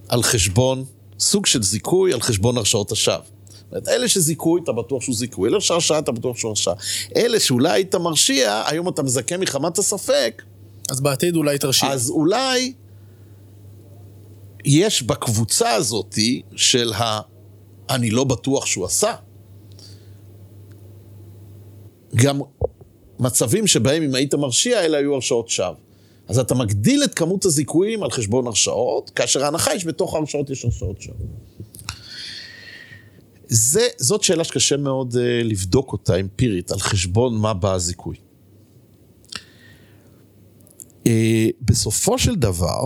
על 0.09 0.23
חשבון, 0.23 0.85
סוג 1.21 1.47
של 1.47 1.63
זיכוי 1.63 2.13
על 2.13 2.21
חשבון 2.21 2.57
הרשעות 2.57 2.93
השווא. 2.93 3.17
אומרת, 3.71 3.89
אלה 3.89 4.09
שזיכוי, 4.09 4.61
אתה 4.65 4.73
בטוח 4.73 5.03
שהוא 5.03 5.15
זיכוי, 5.15 5.49
אלה 5.49 5.61
שהרשעה, 5.61 5.99
אתה 5.99 6.13
בטוח 6.13 6.37
שהוא 6.37 6.49
הרשעה. 6.49 6.75
אלה 7.17 7.41
שאולי 7.41 7.71
היית 7.71 7.95
מרשיע, 7.95 8.63
היום 8.67 8.89
אתה 8.89 9.03
מזכה 9.03 9.37
מחמת 9.37 9.79
הספק, 9.79 10.43
אז 10.91 11.01
בעתיד 11.01 11.37
אולי 11.37 11.59
תרשיע. 11.59 11.91
אז 11.91 12.11
אולי 12.11 12.73
יש 14.65 15.03
בקבוצה 15.03 15.75
הזאתי 15.75 16.43
של 16.57 16.93
ה... 16.93 17.21
אני 17.91 18.11
לא 18.11 18.25
בטוח 18.25 18.67
שהוא 18.67 18.85
עשה. 18.85 19.15
גם 22.15 22.41
מצבים 23.19 23.67
שבהם 23.67 24.03
אם 24.03 24.15
היית 24.15 24.35
מרשיע, 24.35 24.85
אלה 24.85 24.99
היו 24.99 25.15
הרשעות 25.15 25.49
שווא. 25.49 25.86
אז 26.29 26.39
אתה 26.39 26.55
מגדיל 26.55 27.05
את 27.05 27.15
כמות 27.15 27.45
הזיכויים 27.45 28.03
על 28.03 28.11
חשבון 28.11 28.47
הרשעות, 28.47 29.11
כאשר 29.11 29.45
ההנחה 29.45 29.71
היא 29.71 29.81
שבתוך 29.81 30.15
ההרשעות 30.15 30.51
יש 30.51 30.65
הרשעות 30.65 31.03
שווא. 31.03 31.15
זה, 33.49 33.87
זאת 33.99 34.23
שאלה 34.23 34.45
שקשה 34.45 34.77
מאוד 34.77 35.15
uh, 35.15 35.19
לבדוק 35.45 35.93
אותה 35.93 36.17
אמפירית, 36.17 36.73
על 36.73 36.79
חשבון 36.79 37.39
מה 37.39 37.55
בא 37.55 37.73
הזיכוי. 37.73 38.17
Uh, 41.05 41.09
בסופו 41.61 42.19
של 42.19 42.35
דבר, 42.35 42.81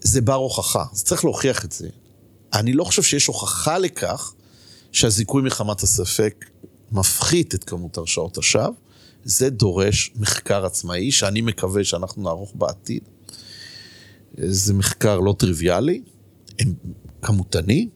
זה 0.00 0.20
בר 0.20 0.34
הוכחה, 0.34 0.84
אז 0.92 1.04
צריך 1.04 1.24
להוכיח 1.24 1.64
את 1.64 1.72
זה. 1.72 1.88
אני 2.52 2.72
לא 2.72 2.84
חושב 2.84 3.02
שיש 3.02 3.26
הוכחה 3.26 3.78
לכך 3.78 4.34
שהזיכוי 4.92 5.42
מחמת 5.42 5.82
הספק 5.82 6.44
מפחית 6.92 7.54
את 7.54 7.64
כמות 7.64 7.98
הרשעות 7.98 8.38
השווא. 8.38 8.68
זה 9.24 9.50
דורש 9.50 10.12
מחקר 10.16 10.66
עצמאי, 10.66 11.10
שאני 11.10 11.40
מקווה 11.40 11.84
שאנחנו 11.84 12.22
נערוך 12.22 12.52
בעתיד. 12.54 13.02
זה 14.38 14.74
מחקר 14.74 15.20
לא 15.20 15.34
טריוויאלי, 15.38 16.02
כמותני, 17.22 17.88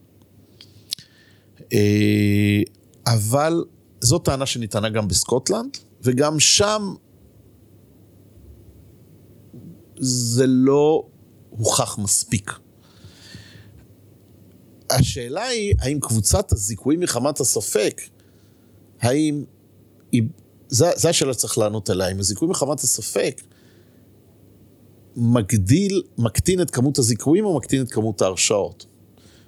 אה, 1.73 2.61
אבל 3.07 3.63
זו 4.01 4.19
טענה 4.19 4.45
שניתנה 4.45 4.89
גם 4.89 5.07
בסקוטלנד, 5.07 5.77
וגם 6.01 6.39
שם 6.39 6.93
זה 9.99 10.45
לא 10.47 11.07
הוכח 11.49 11.97
מספיק. 11.97 12.51
השאלה 14.89 15.43
היא, 15.43 15.75
האם 15.79 15.99
קבוצת 15.99 16.51
הזיכויים 16.51 16.99
מחמת 16.99 17.39
הספק, 17.39 18.01
האם 19.01 19.43
היא... 20.11 20.23
זו 20.69 21.09
השאלה 21.09 21.33
שצריך 21.33 21.57
לענות 21.57 21.89
עליה, 21.89 22.07
אם 22.07 22.19
הזיכוי 22.19 22.47
מחמת 22.47 22.79
הספק 22.79 23.41
מגדיל, 25.15 26.01
מקטין 26.17 26.61
את 26.61 26.71
כמות 26.71 26.97
הזיכויים 26.97 27.45
או 27.45 27.57
מקטין 27.57 27.81
את 27.81 27.91
כמות 27.91 28.21
ההרשעות. 28.21 28.85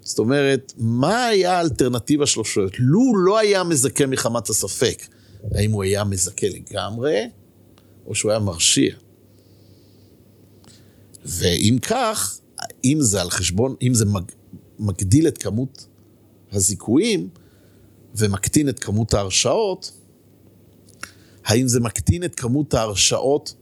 זאת 0.02 0.20
אומרת, 0.20 0.74
מה 0.78 1.26
היה 1.26 1.58
האלטרנטיבה 1.58 2.26
שלו 2.26 2.46
שואלת? 2.46 2.72
לו 2.80 3.16
לא 3.26 3.38
היה 3.38 3.64
מזכה 3.64 4.06
מחמת 4.06 4.50
הספק, 4.50 5.08
האם 5.52 5.72
הוא 5.72 5.84
היה 5.84 6.04
מזכה 6.04 6.48
לגמרי, 6.48 7.30
או 8.06 8.16
שהוא 8.16 8.32
היה 8.32 8.40
מרשיע? 8.40 8.96
ואם 11.26 11.78
כך, 11.82 12.40
אם 12.84 12.98
זה 13.02 13.22
על 13.22 13.30
חשבון, 13.30 13.76
אם 13.82 13.94
זה 13.94 14.06
מג, 14.06 14.24
מגדיל 14.80 15.28
את 15.28 15.38
כמות 15.38 15.86
הזיכויים 16.52 17.30
ומקטין 18.16 18.70
את 18.70 18.80
כמות 18.80 19.14
ההרשעות, 19.14 19.92
האם 21.50 21.68
זה 21.68 21.80
מקטין 21.80 22.24
את 22.24 22.36
כמות 22.36 22.74
ההרשעות 22.74 23.54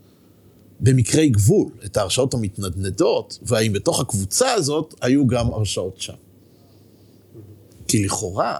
במקרי 0.79 1.29
גבול, 1.29 1.71
את 1.85 1.97
ההרשעות 1.97 2.33
המתנדנדות, 2.33 3.39
והאם 3.41 3.73
בתוך 3.73 3.99
הקבוצה 3.99 4.53
הזאת 4.53 4.95
היו 5.01 5.27
גם 5.27 5.53
הרשעות 5.53 6.01
שם. 6.01 6.13
כי 7.87 8.05
לכאורה, 8.05 8.57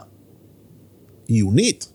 עיונית, 1.26 1.92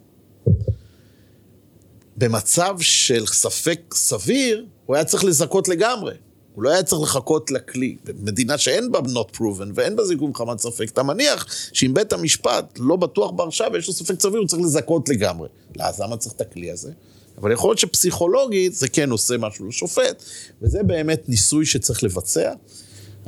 במצב 2.17 2.75
של 2.79 3.25
ספק 3.25 3.79
סביר, 3.93 4.65
הוא 4.85 4.95
היה 4.95 5.05
צריך 5.05 5.23
לזכות 5.23 5.67
לגמרי. 5.67 6.13
הוא 6.55 6.63
לא 6.63 6.69
היה 6.69 6.83
צריך 6.83 7.01
לחכות 7.01 7.51
לכלי. 7.51 7.97
במדינה 8.03 8.57
שאין 8.57 8.91
בה 8.91 8.99
not 8.99 9.37
proven 9.37 9.71
ואין 9.73 9.95
בה 9.95 10.05
זיכוי 10.05 10.27
מחמת 10.27 10.59
ספק, 10.59 10.89
אתה 10.89 11.03
מניח 11.03 11.45
שאם 11.73 11.93
בית 11.93 12.13
המשפט 12.13 12.79
לא 12.79 12.95
בטוח 12.95 13.31
בהרשעה 13.31 13.67
ויש 13.73 13.87
לו 13.87 13.93
ספק 13.93 14.21
סביר, 14.21 14.39
הוא 14.39 14.47
צריך 14.47 14.61
לזכות 14.61 15.09
לגמרי. 15.09 15.49
אז 15.79 15.99
למה 15.99 16.17
צריך 16.17 16.35
את 16.35 16.41
הכלי 16.41 16.71
הזה? 16.71 16.91
אבל 17.37 17.51
יכול 17.51 17.69
להיות 17.69 17.79
שפסיכולוגית 17.79 18.73
זה 18.73 18.87
כן 18.87 19.09
עושה 19.09 19.37
משהו 19.37 19.67
לשופט, 19.67 20.23
וזה 20.61 20.83
באמת 20.83 21.29
ניסוי 21.29 21.65
שצריך 21.65 22.03
לבצע. 22.03 22.53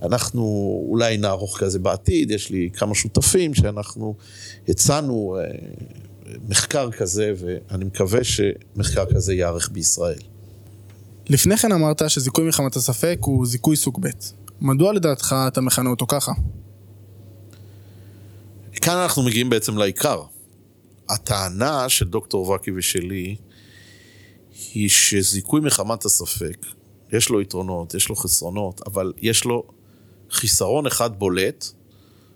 אנחנו 0.01 0.43
אולי 0.89 1.17
נערוך 1.17 1.59
כזה 1.59 1.79
בעתיד, 1.79 2.31
יש 2.31 2.49
לי 2.49 2.69
כמה 2.73 2.95
שותפים 2.95 3.53
שאנחנו 3.53 4.15
הצענו 4.67 5.37
אה, 5.39 5.57
מחקר 6.49 6.91
כזה, 6.91 7.33
ואני 7.37 7.85
מקווה 7.85 8.19
שמחקר 8.23 9.05
כזה 9.15 9.33
ייערך 9.33 9.69
בישראל. 9.71 10.19
לפני 11.29 11.57
כן 11.57 11.71
אמרת 11.71 12.01
שזיכוי 12.07 12.47
מחמת 12.47 12.75
הספק 12.75 13.17
הוא 13.21 13.45
זיכוי 13.45 13.75
סוג 13.75 14.01
ב'. 14.01 14.09
מדוע 14.61 14.93
לדעתך 14.93 15.35
אתה 15.47 15.61
מכנה 15.61 15.89
אותו 15.89 16.05
ככה? 16.07 16.31
כאן 18.81 18.97
אנחנו 18.97 19.23
מגיעים 19.23 19.49
בעצם 19.49 19.77
לעיקר. 19.77 20.21
הטענה 21.09 21.89
של 21.89 22.05
דוקטור 22.05 22.49
וקי 22.49 22.71
ושלי 22.75 23.35
היא 24.73 24.89
שזיכוי 24.89 25.61
מחמת 25.61 26.05
הספק, 26.05 26.65
יש 27.11 27.29
לו 27.29 27.41
יתרונות, 27.41 27.93
יש 27.93 28.09
לו 28.09 28.15
חסרונות, 28.15 28.81
אבל 28.87 29.13
יש 29.17 29.45
לו 29.45 29.63
חיסרון 30.29 30.85
אחד 30.85 31.19
בולט 31.19 31.65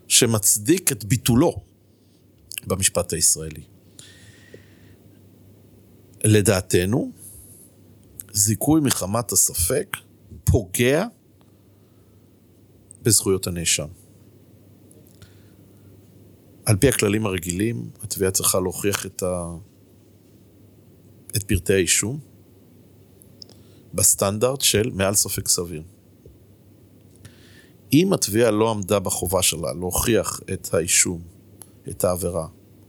שמצדיק 0.08 0.91
את 0.91 1.05
ביטולו 1.05 1.55
במשפט 2.67 3.13
הישראלי. 3.13 3.63
לדעתנו, 6.23 7.12
זיכוי 8.32 8.82
מחמת 8.82 9.32
הספק 9.32 9.97
פוגע 10.43 11.05
בזכויות 13.01 13.47
הנאשם. 13.47 13.88
על 16.65 16.77
פי 16.77 16.89
הכללים 16.89 17.25
הרגילים, 17.25 17.89
התביעה 18.03 18.32
צריכה 18.32 18.60
להוכיח 18.60 19.05
את, 19.05 19.23
ה... 19.23 19.55
את 21.36 21.44
פרטי 21.44 21.74
האישום 21.74 22.20
בסטנדרט 23.94 24.62
של 24.62 24.89
מעל 24.94 25.15
ספק 25.15 25.48
סביר. 25.48 25.84
אם 27.94 28.13
התביעה 28.13 28.52
לא 28.52 28.72
עמדה 28.72 29.00
בחובה 29.00 29.42
שלה 29.42 29.74
להוכיח 29.74 30.39
את 30.54 30.74
האישום, 30.74 31.22
את 31.89 32.03
העבירה, 32.03 32.47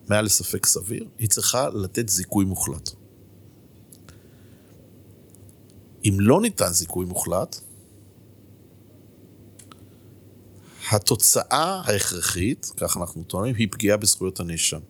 מעל 0.09 0.25
לספק 0.25 0.67
סביר, 0.67 1.09
היא 1.19 1.29
צריכה 1.29 1.69
לתת 1.69 2.09
זיכוי 2.09 2.45
מוחלט. 2.45 2.91
אם 6.05 6.17
לא 6.21 6.41
ניתן 6.41 6.73
זיכוי 6.73 7.07
מוחלט, 7.07 7.61
התוצאה 10.93 11.83
ההכרחית, 11.85 12.73
כך 12.77 12.97
אנחנו 12.97 13.25
טוענים, 13.25 13.55
היא 13.55 13.69
פגיעה 13.71 13.97
בזכויות 13.97 14.41
הנאשם. 14.41 14.81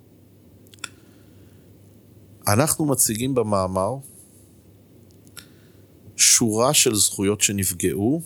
אנחנו 2.53 2.87
מציגים 2.87 3.35
במאמר 3.35 3.95
שורה 6.17 6.75
של 6.75 6.95
זכויות 6.95 7.41
שנפגעו 7.41 8.23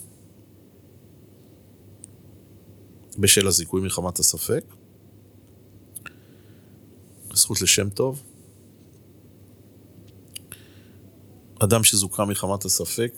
בשל 3.17 3.47
הזיכוי 3.47 3.81
מחמת 3.81 4.19
הספק, 4.19 4.63
זכות 7.33 7.61
לשם 7.61 7.89
טוב, 7.89 8.23
אדם 11.59 11.83
שזוכה 11.83 12.25
מחמת 12.25 12.65
הספק, 12.65 13.13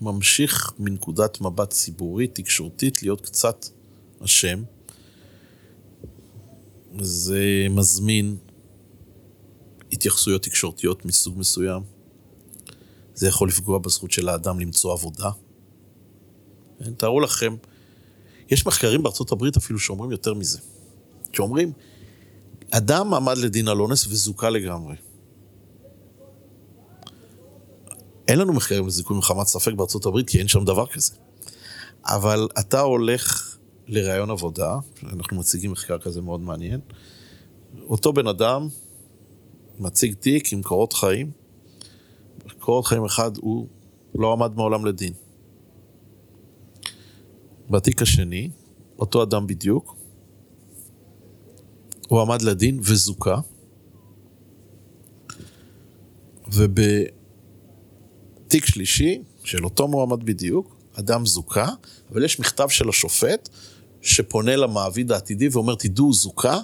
ממשיך 0.00 0.72
מנקודת 0.78 1.40
מבט 1.40 1.70
ציבורית, 1.70 2.34
תקשורתית, 2.34 3.02
להיות 3.02 3.20
קצת 3.20 3.66
אשם. 4.24 4.62
זה 7.00 7.66
מזמין 7.70 8.36
התייחסויות 9.94 10.42
תקשורתיות 10.42 11.04
מסוג 11.04 11.38
מסוים. 11.38 11.82
זה 13.14 13.28
יכול 13.28 13.48
לפגוע 13.48 13.78
בזכות 13.78 14.10
של 14.10 14.28
האדם 14.28 14.60
למצוא 14.60 14.92
עבודה. 14.92 15.30
כן, 16.78 16.94
תארו 16.94 17.20
לכם, 17.20 17.56
יש 18.50 18.66
מחקרים 18.66 19.02
בארצות 19.02 19.32
הברית 19.32 19.56
אפילו 19.56 19.78
שאומרים 19.78 20.10
יותר 20.10 20.34
מזה. 20.34 20.58
שאומרים, 21.32 21.72
אדם 22.70 23.14
עמד 23.14 23.38
לדין 23.38 23.68
על 23.68 23.80
אונס 23.80 24.06
וזוכה 24.06 24.50
לגמרי. 24.50 24.96
אין 28.28 28.38
לנו 28.38 28.52
מחקרים 28.52 28.86
לזיכוי 28.86 29.16
מחמת 29.18 29.46
ספק 29.46 29.72
בארצות 29.72 30.06
הברית, 30.06 30.30
כי 30.30 30.38
אין 30.38 30.48
שם 30.48 30.64
דבר 30.64 30.86
כזה. 30.86 31.12
אבל 32.04 32.48
אתה 32.58 32.80
הולך 32.80 33.56
לראיון 33.88 34.30
עבודה, 34.30 34.76
אנחנו 35.02 35.36
מציגים 35.36 35.72
מחקר 35.72 35.98
כזה 35.98 36.20
מאוד 36.20 36.40
מעניין, 36.40 36.80
אותו 37.82 38.12
בן 38.12 38.26
אדם 38.26 38.68
מציג 39.78 40.14
תיק 40.14 40.52
עם 40.52 40.62
קורות 40.62 40.92
חיים, 40.92 41.30
קורות 42.58 42.86
חיים 42.86 43.04
אחד 43.04 43.36
הוא 43.36 43.66
לא 44.14 44.32
עמד 44.32 44.56
מעולם 44.56 44.86
לדין. 44.86 45.12
בתיק 47.70 48.02
השני, 48.02 48.50
אותו 48.98 49.22
אדם 49.22 49.46
בדיוק, 49.46 49.96
הוא 52.08 52.20
עמד 52.20 52.42
לדין 52.42 52.78
וזוכה, 52.82 53.40
ובתיק 56.52 57.04
שלישי, 58.64 59.22
של 59.44 59.64
אותו 59.64 59.88
מועמד 59.88 60.24
בדיוק, 60.24 60.76
אדם 60.94 61.26
זוכה, 61.26 61.68
אבל 62.12 62.24
יש 62.24 62.40
מכתב 62.40 62.68
של 62.68 62.88
השופט 62.88 63.48
שפונה 64.02 64.56
למעביד 64.56 65.12
העתידי 65.12 65.48
ואומר, 65.48 65.74
תדעו, 65.74 66.04
הוא 66.04 66.14
זוכה, 66.14 66.58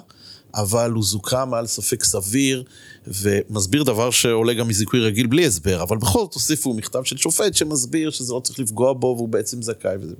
אבל 0.53 0.91
הוא 0.91 1.03
זוכה 1.03 1.45
מעל 1.45 1.67
ספק 1.67 2.03
סביר, 2.03 2.63
ומסביר 3.07 3.83
דבר 3.83 4.11
שעולה 4.11 4.53
גם 4.53 4.67
מזיכוי 4.67 4.99
רגיל 4.99 5.27
בלי 5.27 5.45
הסבר, 5.45 5.83
אבל 5.83 5.97
בכל 5.97 6.19
זאת 6.19 6.33
הוסיפו 6.33 6.73
מכתב 6.73 7.03
של 7.03 7.17
שופט 7.17 7.53
שמסביר 7.53 8.09
שזה 8.09 8.33
לא 8.33 8.39
צריך 8.39 8.59
לפגוע 8.59 8.93
בו 8.93 9.13
והוא 9.17 9.29
בעצם 9.29 9.61
זכאי, 9.61 9.95
וזה. 10.01 10.15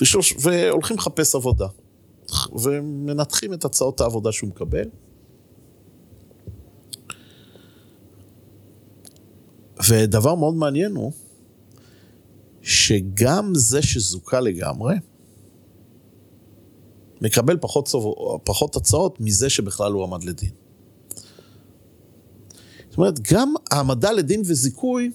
ושלוש, 0.00 0.34
והולכים 0.40 0.96
לחפש 0.96 1.34
עבודה, 1.34 1.66
ומנתחים 2.52 3.52
את 3.52 3.64
הצעות 3.64 4.00
העבודה 4.00 4.32
שהוא 4.32 4.48
מקבל. 4.50 4.88
ודבר 9.88 10.34
מאוד 10.34 10.54
מעניין 10.54 10.94
הוא, 10.94 11.12
שגם 12.62 13.52
זה 13.54 13.82
שזוכה 13.82 14.40
לגמרי, 14.40 14.94
מקבל 17.20 17.56
פחות, 17.60 17.90
פחות 18.44 18.76
הצעות 18.76 19.20
מזה 19.20 19.50
שבכלל 19.50 19.92
הוא 19.92 20.04
עמד 20.04 20.24
לדין. 20.24 20.65
זאת 22.96 22.98
אומרת, 22.98 23.32
גם 23.32 23.54
העמדה 23.70 24.12
לדין 24.12 24.42
וזיכוי 24.44 25.10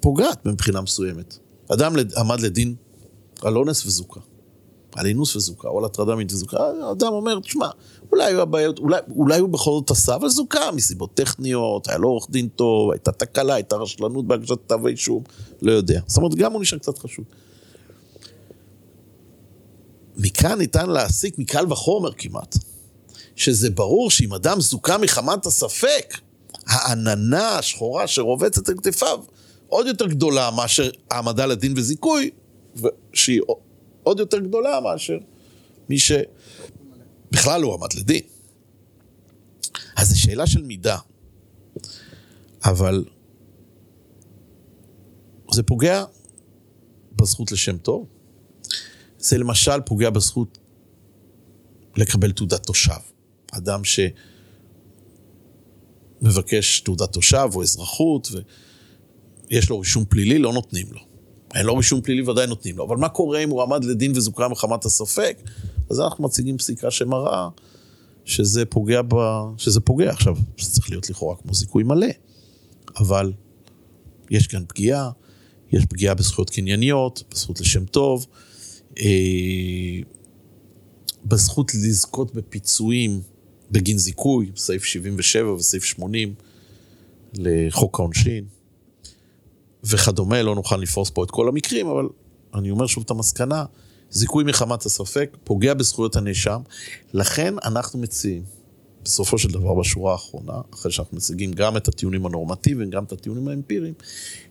פוגעת 0.00 0.46
מבחינה 0.46 0.80
מסוימת. 0.80 1.38
אדם 1.68 1.94
עמד 2.16 2.40
לדין 2.40 2.74
על 3.42 3.56
אונס 3.56 3.86
וזוכה, 3.86 4.20
על 4.94 5.06
אינוס 5.06 5.36
וזוכה, 5.36 5.68
או 5.68 5.78
על 5.78 5.84
הטרדה 5.84 6.14
מינית 6.14 6.32
וזוכה, 6.32 6.58
האדם 6.88 7.12
אומר, 7.12 7.40
תשמע, 7.40 7.68
אולי 8.12 8.24
היו 8.24 8.40
הבעיות, 8.40 8.78
אולי, 8.78 9.00
אולי 9.16 9.38
הוא 9.38 9.48
בכל 9.48 9.70
זאת 9.70 9.90
עשה, 9.90 10.14
אבל 10.14 10.28
זוכה 10.28 10.72
מסיבות 10.72 11.14
טכניות, 11.14 11.88
היה 11.88 11.98
לו 11.98 12.08
עורך 12.08 12.30
דין 12.30 12.48
טוב, 12.48 12.90
הייתה 12.90 13.12
תקלה, 13.12 13.54
הייתה 13.54 13.76
רשלנות 13.76 14.26
בהגשת 14.26 14.58
כתב 14.66 14.86
האישום, 14.86 15.22
לא 15.62 15.72
יודע. 15.72 16.00
זאת 16.06 16.16
אומרת, 16.16 16.34
גם 16.34 16.52
הוא 16.52 16.62
נשאר 16.62 16.78
קצת 16.78 16.98
חשוב. 16.98 17.24
מכאן 20.16 20.58
ניתן 20.58 20.90
להסיק 20.90 21.38
מקל 21.38 21.72
וחומר 21.72 22.12
כמעט, 22.12 22.56
שזה 23.36 23.70
ברור 23.70 24.10
שאם 24.10 24.34
אדם 24.34 24.60
זוכה 24.60 24.98
מחמת 24.98 25.46
הספק, 25.46 26.14
העננה 26.66 27.58
השחורה 27.58 28.06
שרובצת 28.06 28.68
על 28.68 28.74
כתפיו 28.76 29.24
עוד 29.68 29.86
יותר 29.86 30.06
גדולה 30.06 30.50
מאשר 30.50 30.90
העמדה 31.10 31.46
לדין 31.46 31.74
וזיכוי, 31.76 32.30
שהיא 33.12 33.40
עוד 34.02 34.18
יותר 34.20 34.38
גדולה 34.38 34.80
מאשר 34.80 35.18
מי 35.88 35.98
שבכלל 35.98 37.60
לא 37.60 37.74
עמד 37.74 37.92
לדין. 37.92 38.22
אז 39.96 40.08
זו 40.08 40.20
שאלה 40.20 40.46
של 40.46 40.62
מידה, 40.62 40.98
אבל 42.64 43.04
זה 45.52 45.62
פוגע 45.62 46.04
בזכות 47.16 47.52
לשם 47.52 47.78
טוב, 47.78 48.06
זה 49.18 49.38
למשל 49.38 49.80
פוגע 49.86 50.10
בזכות 50.10 50.58
לקבל 51.96 52.32
תעודת 52.32 52.66
תושב. 52.66 53.00
אדם 53.50 53.84
שמבקש 56.22 56.80
תעודת 56.80 57.12
תושב 57.12 57.48
או 57.54 57.62
אזרחות 57.62 58.28
ויש 59.50 59.70
לו 59.70 59.78
רישום 59.78 60.04
פלילי, 60.04 60.38
לא 60.38 60.52
נותנים 60.52 60.86
לו. 60.90 61.00
אין 61.54 61.66
לו 61.66 61.76
רישום 61.76 62.00
פלילי, 62.00 62.22
ודאי 62.22 62.46
נותנים 62.46 62.76
לו. 62.76 62.84
אבל 62.84 62.96
מה 62.96 63.08
קורה 63.08 63.38
אם 63.38 63.50
הוא 63.50 63.62
עמד 63.62 63.84
לדין 63.84 64.12
וזוכר 64.16 64.48
מחמת 64.48 64.84
הספק? 64.84 65.38
אז 65.90 66.00
אנחנו 66.00 66.24
מציגים 66.24 66.58
פסיקה 66.58 66.90
שמראה 66.90 67.48
שזה 68.24 68.64
פוגע 68.64 69.02
ב... 69.08 69.14
שזה 69.56 69.80
פוגע. 69.80 70.10
עכשיו, 70.10 70.36
זה 70.60 70.70
צריך 70.70 70.90
להיות 70.90 71.10
לכאורה 71.10 71.36
כמו 71.36 71.54
זיכוי 71.54 71.82
מלא. 71.82 72.06
אבל 72.96 73.32
יש 74.30 74.46
כאן 74.46 74.64
פגיעה, 74.68 75.10
יש 75.72 75.84
פגיעה 75.86 76.14
בזכויות 76.14 76.50
קנייניות, 76.50 77.22
בזכות 77.30 77.60
לשם 77.60 77.84
טוב. 77.84 78.26
אה, 78.98 80.00
בזכות 81.24 81.74
לזכות 81.74 82.34
בפיצויים 82.34 83.20
בגין 83.72 83.98
זיכוי, 83.98 84.50
סעיף 84.56 84.84
77 84.84 85.52
וסעיף 85.52 85.84
80 85.84 86.34
לחוק 87.34 88.00
העונשין 88.00 88.44
וכדומה, 89.84 90.42
לא 90.42 90.54
נוכל 90.54 90.76
לפרוס 90.76 91.10
פה 91.10 91.24
את 91.24 91.30
כל 91.30 91.48
המקרים, 91.48 91.86
אבל 91.86 92.08
אני 92.54 92.70
אומר 92.70 92.86
שוב 92.86 93.04
את 93.04 93.10
המסקנה, 93.10 93.64
זיכוי 94.10 94.44
מחמת 94.44 94.86
הספק 94.86 95.36
פוגע 95.44 95.74
בזכויות 95.74 96.16
הנאשם, 96.16 96.60
לכן 97.12 97.54
אנחנו 97.64 97.98
מציעים, 97.98 98.42
בסופו 99.04 99.38
של 99.38 99.48
דבר 99.48 99.74
בשורה 99.74 100.12
האחרונה, 100.12 100.60
אחרי 100.74 100.92
שאנחנו 100.92 101.16
מציגים 101.16 101.52
גם 101.52 101.76
את 101.76 101.88
הטיעונים 101.88 102.26
הנורמטיביים, 102.26 102.90
גם 102.90 103.04
את 103.04 103.12
הטיעונים 103.12 103.48
האמפיריים, 103.48 103.94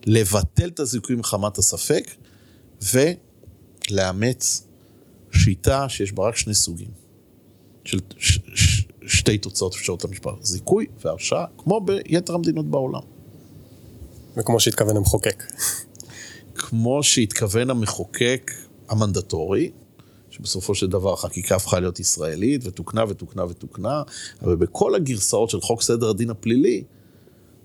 לבטל 0.06 0.68
את 0.68 0.80
הזיכוי 0.80 1.16
מחמת 1.16 1.58
הספק, 1.58 2.10
ו... 2.82 2.98
לאמץ 3.90 4.66
שיטה 5.32 5.88
שיש 5.88 6.12
בה 6.12 6.28
רק 6.28 6.36
שני 6.36 6.54
סוגים, 6.54 6.90
של 7.84 7.98
ש, 8.18 8.38
שתי 9.06 9.38
תוצאות 9.38 9.74
אפשרות 9.74 10.04
למשפט, 10.04 10.32
זיכוי 10.42 10.86
והרשעה, 11.04 11.44
כמו 11.58 11.80
ביתר 11.80 12.34
המדינות 12.34 12.66
בעולם. 12.66 13.00
וכמו 14.36 14.60
שהתכוון 14.60 14.96
המחוקק. 14.96 15.44
כמו 16.54 17.02
שהתכוון 17.02 17.70
המחוקק 17.70 18.50
המנדטורי, 18.88 19.70
שבסופו 20.30 20.74
של 20.74 20.86
דבר 20.86 21.12
החקיקה 21.12 21.56
הפכה 21.56 21.80
להיות 21.80 22.00
ישראלית, 22.00 22.60
ותוקנה 22.64 23.04
ותוקנה 23.08 23.44
ותוקנה, 23.44 24.02
אבל 24.42 24.56
בכל 24.56 24.94
הגרסאות 24.94 25.50
של 25.50 25.60
חוק 25.60 25.82
סדר 25.82 26.10
הדין 26.10 26.30
הפלילי, 26.30 26.84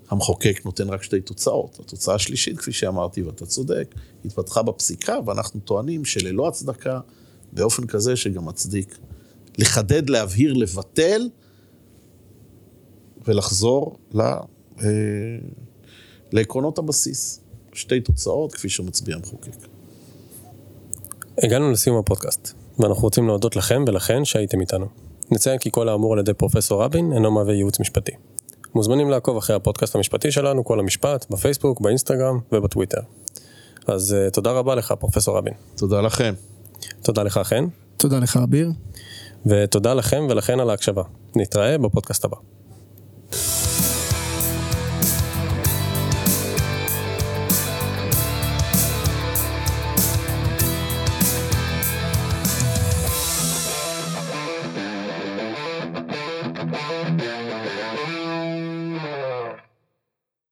המחוקק 0.10 0.62
נותן 0.66 0.90
רק 0.90 1.04
שתי 1.04 1.22
תוצאות. 1.22 1.80
התוצאה 1.80 2.16
השלישית, 2.16 2.58
כפי 2.58 2.72
שאמרתי, 2.72 3.22
ואתה 3.22 3.46
צודק, 3.46 3.96
התפתחה 4.26 4.62
בפסיקה, 4.62 5.18
ואנחנו 5.26 5.60
טוענים 5.60 6.06
שללא 6.06 6.48
הצדקה, 6.48 7.00
באופן 7.54 7.88
כזה 7.88 8.16
שגם 8.16 8.46
מצדיק 8.46 8.98
לחדד, 9.58 10.10
להבהיר, 10.10 10.53
לבטל, 10.53 11.30
ולחזור 13.28 13.97
ל, 14.14 14.22
אה, 14.22 14.38
לעקרונות 16.32 16.78
הבסיס. 16.78 17.41
שתי 17.74 18.01
תוצאות, 18.01 18.53
כפי 18.53 18.70
שמצביע 18.70 19.16
המחוקק. 19.16 19.68
הגענו 21.43 21.72
לסיום 21.72 21.97
הפודקאסט, 21.97 22.53
ואנחנו 22.80 23.03
רוצים 23.03 23.28
להודות 23.28 23.55
לכם 23.55 23.84
ולכן 23.88 24.26
שהייתם 24.26 24.62
איתנו. 24.62 24.86
נציין 25.32 25.60
כי 25.60 25.72
כל 25.72 25.89
האמור 25.89 26.14
על 26.14 26.20
ידי 26.20 26.34
פרופסור 26.34 26.84
רבין 26.84 27.14
אינו 27.14 27.32
מהווה 27.32 27.53
ייעוץ 27.53 27.80
משפטי. 27.80 28.12
מוזמנים 28.76 29.10
לעקוב 29.10 29.38
אחרי 29.38 29.55
הפודקאסט 29.55 29.95
המשפטי 29.95 30.32
שלנו, 30.32 30.66
כל 30.66 30.80
המשפט, 30.80 31.26
בפייסבוק, 31.30 31.82
באינסטגרם 31.82 32.39
ובטוויטר. 32.51 33.01
אז 33.88 34.16
uh, 34.16 34.32
תודה 34.32 34.51
רבה 34.51 34.76
לך, 34.76 34.93
פרופסור 34.99 35.38
רבין. 35.38 35.53
תודה 35.76 36.01
לכם. 36.01 36.34
תודה 37.01 37.24
לך, 37.24 37.39
חן. 37.43 37.66
תודה 37.97 38.20
לך, 38.20 38.39
אביר. 38.43 38.72
ותודה 39.46 39.94
לכם 39.94 40.28
ולכן 40.30 40.60
על 40.60 40.70
ההקשבה. 40.70 41.04
נתראה 41.36 41.78
בפודקאסט 41.78 42.26
הבא. 42.26 42.38